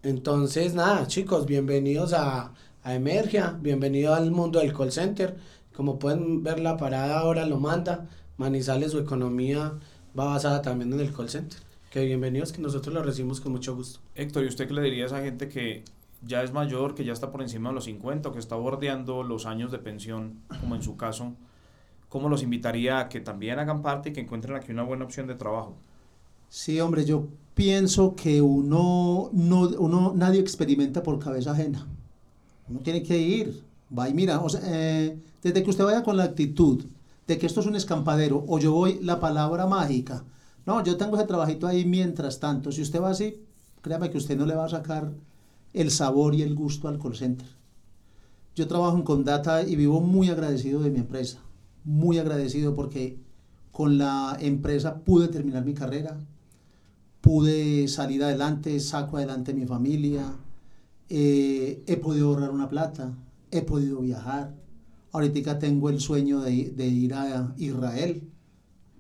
Entonces, 0.04 0.74
nada, 0.74 1.08
chicos, 1.08 1.46
bienvenidos 1.46 2.14
a, 2.14 2.54
a 2.84 2.94
Emergia, 2.94 3.58
bienvenido 3.62 4.14
al 4.14 4.32
mundo 4.32 4.60
del 4.60 4.74
call 4.74 4.92
center. 4.92 5.38
Como 5.74 5.98
pueden 5.98 6.44
ver, 6.44 6.60
la 6.60 6.78
parada 6.78 7.20
ahora 7.20 7.46
lo 7.46 7.60
manda. 7.60 8.10
Manizales, 8.38 8.92
su 8.92 9.00
economía 9.00 9.74
va 10.18 10.26
basada 10.26 10.62
también 10.62 10.92
en 10.94 11.00
el 11.00 11.14
call 11.14 11.30
center 11.30 11.60
que 11.94 12.06
bienvenidos, 12.06 12.52
que 12.52 12.60
nosotros 12.60 12.92
lo 12.92 13.04
recibimos 13.04 13.40
con 13.40 13.52
mucho 13.52 13.76
gusto. 13.76 14.00
Héctor, 14.16 14.44
¿y 14.44 14.48
usted 14.48 14.68
qué 14.68 14.74
le 14.74 14.82
diría 14.82 15.04
a 15.04 15.06
esa 15.06 15.22
gente 15.22 15.48
que 15.48 15.84
ya 16.24 16.42
es 16.42 16.52
mayor, 16.52 16.96
que 16.96 17.06
ya 17.06 17.14
está 17.14 17.32
por 17.32 17.44
encima 17.44 17.70
de 17.70 17.76
los 17.76 17.84
50 17.84 18.30
o 18.30 18.32
que 18.32 18.40
está 18.40 18.56
bordeando 18.56 19.22
los 19.22 19.46
años 19.46 19.72
de 19.72 19.78
pensión, 19.78 20.42
como 20.60 20.74
en 20.74 20.82
su 20.82 20.98
caso? 20.98 21.36
¿Cómo 22.10 22.30
los 22.30 22.42
invitaría 22.42 22.98
a 22.98 23.10
que 23.10 23.20
también 23.20 23.60
hagan 23.60 23.84
parte 23.84 24.10
y 24.10 24.14
que 24.14 24.22
encuentren 24.22 24.56
aquí 24.56 24.72
una 24.72 24.82
buena 24.82 25.06
opción 25.06 25.28
de 25.28 25.36
trabajo? 25.36 25.78
Sí, 26.56 26.80
hombre, 26.80 27.04
yo 27.04 27.30
pienso 27.56 28.16
que 28.16 28.40
uno, 28.40 29.32
no, 29.34 29.62
uno 29.80 30.14
nadie 30.16 30.40
experimenta 30.40 31.02
por 31.02 31.18
cabeza 31.18 31.52
ajena. 31.52 31.88
Uno 32.70 32.80
tiene 32.82 33.02
que 33.02 33.18
ir, 33.18 33.64
va 33.90 34.08
y 34.08 34.14
mira, 34.14 34.40
o 34.40 34.48
sea, 34.48 34.62
eh, 34.64 35.20
desde 35.42 35.64
que 35.64 35.72
usted 35.72 35.84
vaya 35.84 36.04
con 36.04 36.16
la 36.16 36.26
actitud 36.26 36.86
de 37.26 37.40
que 37.40 37.48
esto 37.48 37.62
es 37.62 37.66
un 37.66 37.76
escampadero 37.76 38.46
o 38.48 38.60
yo 38.60 38.72
voy 38.72 39.00
la 39.02 39.20
palabra 39.20 39.66
mágica, 39.66 40.26
no, 40.68 40.84
yo 40.84 40.96
tengo 40.96 41.16
ese 41.16 41.26
trabajito 41.26 41.66
ahí 41.66 41.86
mientras 41.86 42.40
tanto. 42.40 42.72
Si 42.72 42.84
usted 42.84 43.02
va 43.02 43.10
así, 43.10 43.42
créame 43.82 44.12
que 44.12 44.20
usted 44.20 44.38
no 44.38 44.46
le 44.46 44.54
va 44.54 44.66
a 44.66 44.70
sacar 44.70 45.12
el 45.74 45.90
sabor 45.90 46.36
y 46.36 46.44
el 46.44 46.54
gusto 46.54 46.88
al 46.88 47.00
call 47.00 47.16
center. 47.16 47.48
Yo 48.56 48.68
trabajo 48.68 48.96
en 48.96 49.04
Condata 49.04 49.64
y 49.64 49.76
vivo 49.76 50.02
muy 50.02 50.30
agradecido 50.30 50.84
de 50.84 50.92
mi 50.92 51.00
empresa, 51.00 51.40
muy 51.84 52.20
agradecido 52.20 52.76
porque 52.76 53.18
con 53.72 53.98
la 53.98 54.38
empresa 54.40 55.00
pude 55.00 55.30
terminar 55.30 55.66
mi 55.66 55.74
carrera, 55.74 56.20
pude 57.24 57.88
salir 57.88 58.22
adelante, 58.22 58.82
saco 58.82 59.16
adelante 59.16 59.54
mi 59.54 59.66
familia, 59.66 60.36
eh, 61.08 61.82
he 61.88 61.96
podido 61.96 62.28
ahorrar 62.28 62.52
una 62.52 62.68
plata, 62.68 63.14
he 63.50 63.62
podido 63.62 64.02
viajar. 64.02 64.54
Ahorita 65.14 65.58
tengo 65.58 65.90
el 65.90 66.02
sueño 66.02 66.42
de, 66.42 66.72
de, 66.72 66.88
ir 66.88 67.14
a 67.14 67.54
Israel, 67.56 68.30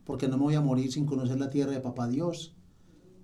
porque 0.05 0.29
no 0.29 0.37
me 0.37 0.43
voy 0.43 0.55
a 0.55 0.61
morir 0.61 0.89
sin 0.89 1.05
conocer 1.05 1.37
la 1.37 1.49
tierra 1.49 1.73
de 1.73 1.81
Papá 1.81 2.07
Dios. 2.07 2.55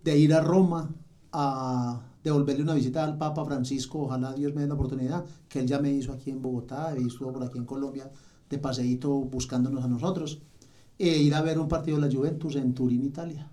De 0.03 0.17
ir 0.19 0.33
a 0.33 0.41
Roma 0.41 0.93
a 1.31 2.01
devolverle 2.21 2.63
una 2.63 2.73
visita 2.73 3.05
al 3.05 3.17
Papa 3.17 3.45
Francisco, 3.45 4.01
ojalá 4.01 4.33
Dios 4.33 4.53
me 4.53 4.63
dé 4.63 4.67
la 4.67 4.73
oportunidad, 4.73 5.23
que 5.47 5.59
él 5.59 5.65
ya 5.65 5.79
me 5.79 5.93
hizo 5.93 6.11
aquí 6.11 6.29
en 6.29 6.41
Bogotá, 6.41 6.93
estuvo 6.97 7.31
por 7.31 7.43
aquí 7.43 7.57
en 7.57 7.65
Colombia 7.65 8.11
de 8.49 8.57
paseíto 8.57 9.11
buscándonos 9.13 9.81
a 9.81 9.87
nosotros, 9.87 10.41
e 10.97 11.19
ir 11.19 11.33
a 11.35 11.41
ver 11.41 11.57
un 11.57 11.69
partido 11.69 11.97
de 11.97 12.05
la 12.05 12.13
Juventus 12.13 12.57
en 12.57 12.73
Turín, 12.73 13.05
Italia. 13.05 13.49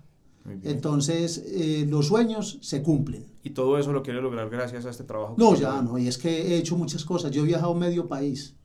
Entonces, 0.63 1.43
eh, 1.45 1.85
los 1.89 2.07
sueños 2.07 2.57
se 2.61 2.81
cumplen. 2.81 3.25
¿Y 3.43 3.49
todo 3.51 3.77
eso 3.77 3.91
lo 3.91 4.03
quiere 4.03 4.21
lograr 4.21 4.49
gracias 4.49 4.85
a 4.85 4.89
este 4.89 5.03
trabajo? 5.03 5.35
No, 5.37 5.55
ya 5.55 5.81
no, 5.81 5.97
y 5.97 6.07
es 6.07 6.17
que 6.17 6.29
he 6.29 6.57
hecho 6.57 6.77
muchas 6.77 7.03
cosas. 7.03 7.31
Yo 7.31 7.43
he 7.43 7.47
viajado 7.47 7.73
medio 7.75 8.07
país, 8.07 8.55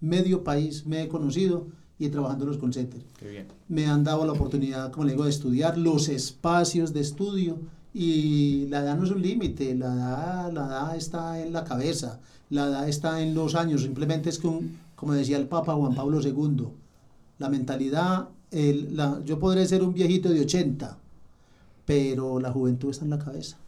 medio 0.00 0.44
país 0.44 0.86
me 0.86 1.02
he 1.02 1.08
conocido 1.08 1.66
y 1.98 2.08
trabajando 2.08 2.44
en 2.44 2.50
los 2.50 2.74
centers. 2.74 3.04
Qué 3.18 3.28
bien. 3.28 3.48
Me 3.68 3.86
han 3.86 4.04
dado 4.04 4.24
la 4.24 4.32
oportunidad, 4.32 4.90
como 4.92 5.04
le 5.04 5.12
digo, 5.12 5.24
de 5.24 5.30
estudiar 5.30 5.78
los 5.78 6.08
espacios 6.08 6.92
de 6.92 7.00
estudio 7.00 7.58
y 7.94 8.66
la 8.68 8.80
edad 8.80 8.96
no 8.96 9.04
es 9.04 9.10
un 9.10 9.22
límite, 9.22 9.74
la 9.74 9.94
edad, 9.94 10.52
la 10.52 10.66
edad 10.66 10.96
está 10.96 11.40
en 11.40 11.52
la 11.52 11.64
cabeza, 11.64 12.20
la 12.50 12.66
edad 12.66 12.88
está 12.88 13.20
en 13.20 13.34
los 13.34 13.54
años, 13.54 13.82
simplemente 13.82 14.30
es 14.30 14.38
que, 14.38 14.48
como 14.94 15.12
decía 15.12 15.36
el 15.36 15.46
Papa 15.46 15.74
Juan 15.74 15.94
Pablo 15.94 16.20
II, 16.20 16.68
la 17.38 17.48
mentalidad, 17.48 18.28
el, 18.50 18.96
la, 18.96 19.20
yo 19.24 19.38
podré 19.38 19.66
ser 19.66 19.82
un 19.82 19.92
viejito 19.92 20.30
de 20.30 20.40
80, 20.40 20.98
pero 21.84 22.40
la 22.40 22.52
juventud 22.52 22.90
está 22.90 23.04
en 23.04 23.10
la 23.10 23.18
cabeza. 23.18 23.58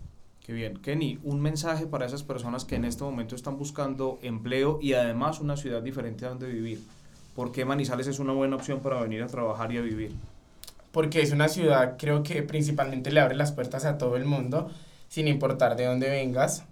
Qué 0.45 0.53
bien. 0.53 0.77
Kenny, 0.77 1.19
un 1.25 1.41
mensaje 1.41 1.87
para 1.87 2.05
esas 2.05 2.23
personas 2.23 2.67
que 2.67 2.77
en 2.77 2.85
este 2.85 3.03
momento 3.03 3.35
están 3.35 3.57
buscando 3.57 4.19
empleo 4.23 4.79
y 4.83 4.93
además 4.93 5.41
una 5.41 5.57
ciudad 5.57 5.81
diferente 5.81 6.27
a 6.27 6.31
donde 6.31 6.49
vivir. 6.49 6.83
¿Por 7.35 7.51
qué 7.51 7.65
Manizales 7.65 8.07
es 8.07 8.19
una 8.19 8.35
buena 8.35 8.57
opción 8.57 8.81
para 8.81 9.01
venir 9.01 9.23
a 9.23 9.27
trabajar 9.27 9.73
y 9.73 9.79
a 9.79 9.81
vivir? 9.81 10.13
Porque 10.93 11.23
es 11.23 11.33
una 11.33 11.49
ciudad, 11.49 11.97
creo 11.99 12.23
que 12.23 12.43
principalmente 12.43 13.11
le 13.11 13.21
abre 13.21 13.35
las 13.35 13.53
puertas 13.53 13.87
a 13.87 13.97
todo 13.97 14.17
el 14.17 14.27
mundo, 14.27 14.71
sin 15.09 15.29
importar 15.29 15.77
de 15.77 15.87
dónde 15.87 16.11
vengas, 16.11 16.65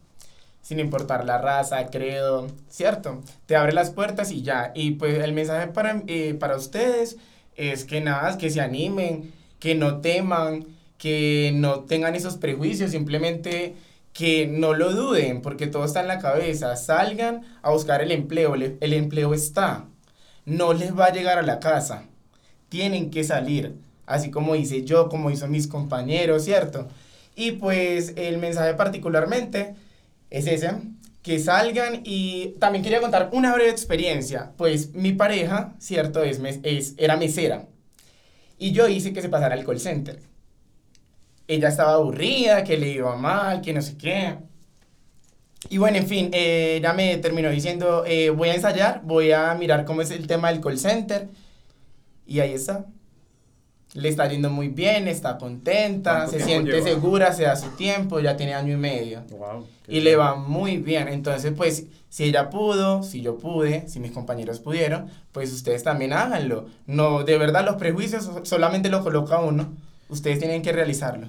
sin 0.61 0.78
importar 0.78 1.24
la 1.24 1.38
raza, 1.38 1.87
credo, 1.87 2.48
¿cierto? 2.68 3.22
Te 3.46 3.57
abre 3.57 3.72
las 3.72 3.90
puertas 3.90 4.31
y 4.31 4.42
ya. 4.42 4.70
Y 4.74 4.92
pues 4.92 5.18
el 5.18 5.33
mensaje 5.33 5.68
para, 5.68 6.02
eh, 6.07 6.35
para 6.35 6.57
ustedes 6.57 7.16
es 7.57 7.85
que 7.85 8.00
nada, 8.00 8.38
que 8.38 8.50
se 8.50 8.61
animen, 8.61 9.33
que 9.59 9.74
no 9.74 10.00
teman, 10.00 10.66
que 11.03 11.51
no 11.53 11.81
tengan 11.81 12.15
esos 12.15 12.37
prejuicios, 12.37 12.93
simplemente 12.93 13.75
que 14.12 14.47
no 14.47 14.73
lo 14.73 14.93
duden, 14.93 15.43
porque 15.43 15.67
todo 15.67 15.85
está 15.85 16.01
en 16.01 16.07
la 16.07 16.21
cabeza. 16.21 16.77
Salgan 16.77 17.43
a 17.61 17.73
buscar 17.73 18.03
el 18.03 18.12
empleo, 18.12 18.55
el 18.55 18.93
empleo 18.93 19.35
está. 19.35 19.87
No 20.45 20.73
les 20.73 20.97
va 20.97 21.07
a 21.07 21.12
llegar 21.12 21.38
a 21.38 21.43
la 21.43 21.59
casa. 21.59 22.05
Tienen 22.69 23.11
que 23.11 23.25
salir, 23.25 23.75
así 24.07 24.31
como 24.31 24.55
hice 24.55 24.85
yo, 24.85 25.09
como 25.09 25.33
hizo 25.33 25.49
mis 25.49 25.67
compañeros, 25.67 26.45
¿cierto? 26.45 26.87
Y 27.35 27.53
pues 27.53 28.12
el 28.15 28.38
mensaje 28.38 28.75
particularmente 28.75 29.75
es 30.31 30.47
ese, 30.47 30.71
que 31.23 31.41
salgan 31.41 32.03
y 32.05 32.55
también 32.61 32.85
quería 32.85 33.01
contar 33.01 33.31
una 33.33 33.53
breve 33.53 33.71
experiencia. 33.71 34.53
Pues 34.57 34.95
mi 34.95 35.11
pareja, 35.15 35.75
¿cierto? 35.81 36.23
Es, 36.23 36.41
es, 36.62 36.95
era 36.97 37.17
mesera. 37.17 37.67
Y 38.57 38.71
yo 38.71 38.87
hice 38.87 39.12
que 39.12 39.21
se 39.21 39.29
pasara 39.29 39.57
al 39.57 39.65
call 39.65 39.81
center 39.81 40.32
ella 41.55 41.69
estaba 41.69 41.95
aburrida, 41.95 42.65
que 42.65 42.77
le 42.77 42.88
iba 42.88 43.17
mal, 43.17 43.61
que 43.61 43.73
no 43.73 43.83
sé 43.83 43.97
qué. 43.97 44.37
Y 45.69 45.79
bueno, 45.79 45.97
en 45.97 46.07
fin, 46.07 46.31
eh, 46.33 46.77
ella 46.79 46.93
me 46.93 47.17
terminó 47.19 47.49
diciendo, 47.51 48.05
eh, 48.07 48.31
voy 48.31 48.49
a 48.49 48.55
ensayar, 48.55 49.03
voy 49.05 49.33
a 49.33 49.55
mirar 49.55 49.85
cómo 49.85 50.03
es 50.03 50.11
el 50.11 50.27
tema 50.27 50.51
del 50.51 50.61
call 50.61 50.79
center. 50.79 51.29
Y 52.27 52.41
ahí 52.41 52.53
está. 52.53 52.87
Le 53.95 54.09
está 54.09 54.27
yendo 54.27 54.49
muy 54.49 54.69
bien, 54.69 55.07
está 55.07 55.37
contenta, 55.37 56.27
se 56.27 56.41
siente 56.41 56.83
segura, 56.83 57.33
se 57.33 57.43
da 57.43 57.57
su 57.57 57.69
tiempo, 57.71 58.21
ya 58.21 58.37
tiene 58.37 58.55
año 58.55 58.73
y 58.73 58.77
medio. 58.77 59.23
y 59.87 60.01
le 60.01 60.17
va 60.17 60.35
muy 60.35 60.79
bien. 60.79 61.09
Entonces, 61.09 61.53
pues, 61.55 61.85
si 62.09 62.25
ella 62.25 62.49
pudo, 62.49 63.03
si 63.03 63.21
yo 63.21 63.38
pude, 63.38 63.88
si 63.88 64.01
mis 64.01 64.12
compañeros 64.12 64.61
pudieron, 64.61 65.11
pues 65.33 65.53
ustedes 65.53 65.83
también 65.83 66.15
háganlo. 66.15 66.67
No, 66.87 67.25
de 67.25 67.37
verdad, 67.37 67.65
los 67.65 67.77
prejuicios 67.77 68.31
solamente 68.45 68.88
los 68.88 69.03
coloca 69.03 69.41
uno. 69.41 69.73
Ustedes 70.09 70.38
tienen 70.38 70.62
que 70.62 70.73
realizarlo. 70.73 71.29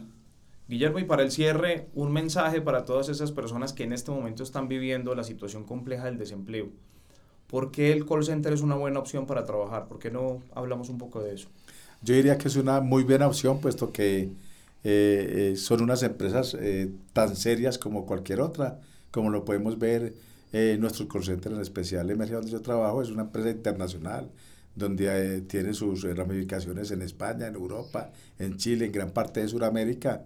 Guillermo, 0.73 0.97
y 0.97 1.03
para 1.03 1.21
el 1.21 1.31
cierre, 1.31 1.87
un 1.93 2.11
mensaje 2.11 2.59
para 2.59 2.83
todas 2.83 3.07
esas 3.07 3.31
personas 3.31 3.73
que 3.73 3.83
en 3.83 3.93
este 3.93 4.09
momento 4.09 4.41
están 4.41 4.67
viviendo 4.67 5.13
la 5.13 5.23
situación 5.23 5.65
compleja 5.65 6.05
del 6.05 6.17
desempleo. 6.17 6.69
¿Por 7.45 7.69
qué 7.69 7.91
el 7.91 8.07
call 8.07 8.25
center 8.25 8.51
es 8.53 8.61
una 8.61 8.73
buena 8.73 8.99
opción 8.99 9.27
para 9.27 9.45
trabajar? 9.45 9.87
¿Por 9.87 9.99
qué 9.99 10.09
no 10.09 10.41
hablamos 10.55 10.89
un 10.89 10.97
poco 10.97 11.21
de 11.21 11.35
eso? 11.35 11.47
Yo 12.01 12.15
diría 12.15 12.39
que 12.39 12.47
es 12.47 12.55
una 12.55 12.81
muy 12.81 13.03
buena 13.03 13.27
opción, 13.27 13.61
puesto 13.61 13.93
que 13.93 14.21
eh, 14.23 14.31
eh, 14.83 15.53
son 15.57 15.83
unas 15.83 16.01
empresas 16.01 16.57
eh, 16.59 16.89
tan 17.13 17.35
serias 17.35 17.77
como 17.77 18.07
cualquier 18.07 18.41
otra, 18.41 18.79
como 19.11 19.29
lo 19.29 19.45
podemos 19.45 19.77
ver 19.77 20.15
en 20.53 20.81
nuestro 20.81 21.07
call 21.07 21.23
center 21.23 21.51
en 21.51 21.61
especial, 21.61 22.09
Emergencia 22.09 22.37
donde 22.37 22.51
yo 22.51 22.61
trabajo, 22.61 23.03
es 23.03 23.11
una 23.11 23.21
empresa 23.21 23.51
internacional, 23.51 24.31
donde 24.75 25.41
tiene 25.41 25.75
sus 25.75 26.01
ramificaciones 26.01 26.89
en 26.89 27.03
España, 27.03 27.45
en 27.45 27.53
Europa, 27.53 28.09
en 28.39 28.57
Chile, 28.57 28.87
en 28.87 28.91
gran 28.91 29.11
parte 29.11 29.41
de 29.41 29.47
Sudamérica 29.47 30.23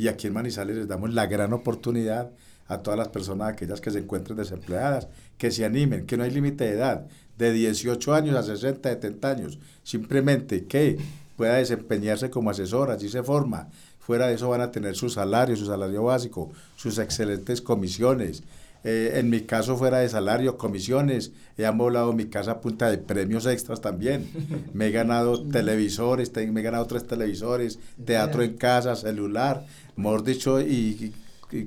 y 0.00 0.08
aquí 0.08 0.28
en 0.28 0.32
Manizales 0.32 0.76
les 0.76 0.88
damos 0.88 1.12
la 1.12 1.26
gran 1.26 1.52
oportunidad 1.52 2.30
a 2.68 2.78
todas 2.78 2.98
las 2.98 3.08
personas, 3.08 3.50
aquellas 3.50 3.82
que 3.82 3.90
se 3.90 3.98
encuentren 3.98 4.38
desempleadas, 4.38 5.08
que 5.36 5.50
se 5.50 5.62
animen, 5.62 6.06
que 6.06 6.16
no 6.16 6.24
hay 6.24 6.30
límite 6.30 6.64
de 6.64 6.70
edad, 6.70 7.06
de 7.36 7.52
18 7.52 8.14
años 8.14 8.34
a 8.34 8.42
60, 8.42 8.88
70 8.88 9.30
años, 9.30 9.58
simplemente 9.82 10.64
que 10.64 10.96
pueda 11.36 11.56
desempeñarse 11.56 12.30
como 12.30 12.48
asesor, 12.48 12.90
allí 12.90 13.10
se 13.10 13.22
forma. 13.22 13.68
Fuera 13.98 14.28
de 14.28 14.36
eso 14.36 14.48
van 14.48 14.62
a 14.62 14.70
tener 14.70 14.96
su 14.96 15.10
salario, 15.10 15.54
su 15.54 15.66
salario 15.66 16.04
básico, 16.04 16.50
sus 16.76 16.96
excelentes 16.96 17.60
comisiones, 17.60 18.42
eh, 18.82 19.12
en 19.16 19.28
mi 19.28 19.42
caso, 19.42 19.76
fuera 19.76 19.98
de 19.98 20.08
salario, 20.08 20.56
comisiones, 20.56 21.32
he 21.58 21.66
amoblado 21.66 22.12
mi 22.12 22.26
casa 22.26 22.52
a 22.52 22.60
punta 22.60 22.90
de 22.90 22.98
premios 22.98 23.46
extras 23.46 23.80
también. 23.80 24.28
Me 24.72 24.86
he 24.86 24.90
ganado 24.90 25.46
televisores, 25.48 26.32
me 26.34 26.60
he 26.60 26.62
ganado 26.62 26.86
tres 26.86 27.06
televisores, 27.06 27.78
teatro 28.04 28.42
en 28.42 28.56
casa, 28.56 28.96
celular, 28.96 29.66
mejor 29.96 30.24
dicho, 30.24 30.60
y, 30.60 31.12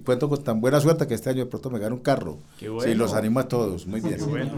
cuento 0.04 0.30
con 0.30 0.44
tan 0.44 0.62
buena 0.62 0.80
suerte 0.80 1.06
que 1.08 1.14
este 1.14 1.30
año 1.30 1.44
de 1.44 1.50
pronto 1.50 1.70
me 1.70 1.78
gano 1.78 1.96
un 1.96 2.02
carro. 2.02 2.40
Qué 2.58 2.70
bueno. 2.70 2.90
Sí, 2.90 2.98
los 2.98 3.14
animo 3.14 3.40
a 3.42 3.48
todos, 3.48 3.86
muy 3.86 4.00
bien. 4.00 4.18
bueno. 4.28 4.54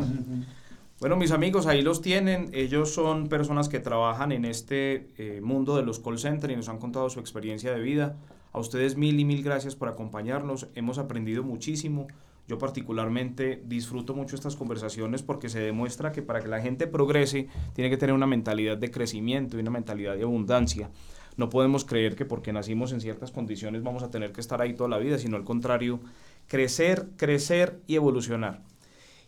Bueno, 0.99 1.17
mis 1.17 1.31
amigos, 1.31 1.67
ahí 1.67 1.81
los 1.81 2.01
tienen. 2.01 2.49
Ellos 2.53 2.93
son 2.93 3.27
personas 3.27 3.67
que 3.67 3.79
trabajan 3.79 4.31
en 4.31 4.45
este 4.45 5.09
eh, 5.17 5.41
mundo 5.41 5.75
de 5.75 5.83
los 5.83 5.99
call 5.99 6.19
centers 6.19 6.53
y 6.53 6.55
nos 6.55 6.69
han 6.69 6.77
contado 6.77 7.09
su 7.09 7.19
experiencia 7.19 7.73
de 7.73 7.81
vida. 7.81 8.15
A 8.53 8.59
ustedes 8.59 8.95
mil 8.95 9.19
y 9.19 9.25
mil 9.25 9.43
gracias 9.43 9.75
por 9.75 9.89
acompañarnos. 9.89 10.67
Hemos 10.73 10.97
aprendido 10.97 11.43
muchísimo. 11.43 12.07
Yo 12.47 12.59
particularmente 12.59 13.61
disfruto 13.65 14.13
mucho 14.13 14.35
estas 14.35 14.55
conversaciones 14.55 15.23
porque 15.23 15.49
se 15.49 15.59
demuestra 15.59 16.11
que 16.11 16.21
para 16.21 16.41
que 16.41 16.47
la 16.47 16.61
gente 16.61 16.85
progrese 16.85 17.47
tiene 17.73 17.89
que 17.89 17.97
tener 17.97 18.13
una 18.13 18.27
mentalidad 18.27 18.77
de 18.77 18.91
crecimiento 18.91 19.57
y 19.57 19.61
una 19.61 19.71
mentalidad 19.71 20.15
de 20.15 20.23
abundancia. 20.23 20.91
No 21.37 21.49
podemos 21.49 21.85
creer 21.85 22.15
que 22.15 22.25
porque 22.25 22.53
nacimos 22.53 22.91
en 22.91 23.01
ciertas 23.01 23.31
condiciones 23.31 23.83
vamos 23.83 24.03
a 24.03 24.11
tener 24.11 24.31
que 24.31 24.41
estar 24.41 24.61
ahí 24.61 24.73
toda 24.73 24.89
la 24.89 24.99
vida, 24.99 25.17
sino 25.17 25.37
al 25.37 25.43
contrario, 25.43 25.99
crecer, 26.47 27.07
crecer 27.17 27.79
y 27.87 27.95
evolucionar. 27.95 28.61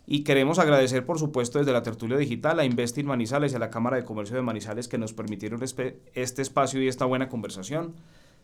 Y 0.05 0.23
queremos 0.23 0.57
agradecer, 0.57 1.05
por 1.05 1.19
supuesto, 1.19 1.59
desde 1.59 1.73
la 1.73 1.83
tertulia 1.83 2.17
digital 2.17 2.59
a 2.59 2.65
Investing 2.65 3.05
Manizales 3.05 3.51
y 3.51 3.55
a 3.55 3.59
la 3.59 3.69
Cámara 3.69 3.97
de 3.97 4.05
Comercio 4.05 4.37
de 4.37 4.41
Manizales 4.41 4.87
que 4.87 4.97
nos 4.97 5.11
permitieron 5.11 5.61
este 5.63 6.01
espacio 6.13 6.81
y 6.81 6.87
esta 6.87 7.03
buena 7.03 7.27
conversación 7.27 7.93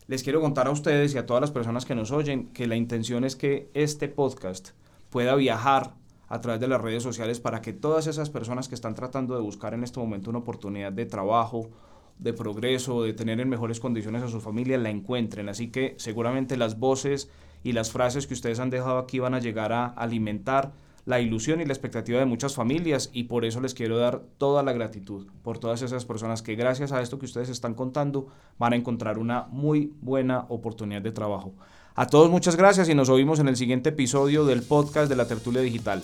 les 0.06 0.22
quiero 0.22 0.40
contar 0.40 0.66
a 0.66 0.70
ustedes 0.70 1.14
y 1.14 1.18
a 1.18 1.26
todas 1.26 1.40
las 1.40 1.50
personas 1.50 1.86
que 1.86 1.94
nos 1.94 2.10
oyen 2.10 2.48
que 2.48 2.66
la 2.66 2.76
intención 2.76 3.24
es 3.24 3.36
que 3.36 3.70
este 3.74 4.08
podcast 4.08 4.70
pueda 5.08 5.34
viajar 5.34 5.94
a 6.28 6.40
través 6.40 6.60
de 6.60 6.68
las 6.68 6.80
redes 6.80 7.02
sociales 7.02 7.40
para 7.40 7.62
que 7.62 7.72
todas 7.72 8.06
esas 8.06 8.28
personas 8.28 8.68
que 8.68 8.74
están 8.74 8.94
tratando 8.94 9.34
de 9.34 9.40
buscar 9.40 9.72
en 9.72 9.84
este 9.84 10.00
momento 10.00 10.30
una 10.30 10.40
oportunidad 10.40 10.92
de 10.92 11.06
trabajo, 11.06 11.70
de 12.18 12.32
progreso, 12.32 13.02
de 13.02 13.12
tener 13.12 13.40
en 13.40 13.48
mejores 13.48 13.80
condiciones 13.80 14.22
a 14.22 14.28
su 14.28 14.40
familia, 14.40 14.78
la 14.78 14.90
encuentren. 14.90 15.48
Así 15.48 15.70
que 15.70 15.94
seguramente 15.98 16.56
las 16.56 16.78
voces 16.78 17.30
y 17.62 17.72
las 17.72 17.90
frases 17.90 18.26
que 18.26 18.34
ustedes 18.34 18.60
han 18.60 18.70
dejado 18.70 18.98
aquí 18.98 19.18
van 19.18 19.34
a 19.34 19.40
llegar 19.40 19.72
a 19.72 19.86
alimentar 19.86 20.72
la 21.06 21.20
ilusión 21.20 21.60
y 21.60 21.64
la 21.64 21.72
expectativa 21.72 22.18
de 22.18 22.24
muchas 22.24 22.54
familias 22.54 23.10
y 23.12 23.24
por 23.24 23.44
eso 23.44 23.60
les 23.60 23.74
quiero 23.74 23.98
dar 23.98 24.22
toda 24.38 24.62
la 24.62 24.72
gratitud 24.72 25.26
por 25.42 25.58
todas 25.58 25.82
esas 25.82 26.04
personas 26.04 26.42
que 26.42 26.54
gracias 26.54 26.92
a 26.92 27.02
esto 27.02 27.18
que 27.18 27.26
ustedes 27.26 27.50
están 27.50 27.74
contando 27.74 28.28
van 28.58 28.72
a 28.72 28.76
encontrar 28.76 29.18
una 29.18 29.46
muy 29.50 29.92
buena 30.00 30.46
oportunidad 30.48 31.02
de 31.02 31.12
trabajo. 31.12 31.52
A 31.94 32.06
todos 32.06 32.30
muchas 32.30 32.56
gracias 32.56 32.88
y 32.88 32.94
nos 32.94 33.08
oímos 33.08 33.38
en 33.38 33.48
el 33.48 33.56
siguiente 33.56 33.90
episodio 33.90 34.44
del 34.44 34.62
podcast 34.62 35.08
de 35.08 35.16
la 35.16 35.28
tertulia 35.28 35.60
digital. 35.60 36.02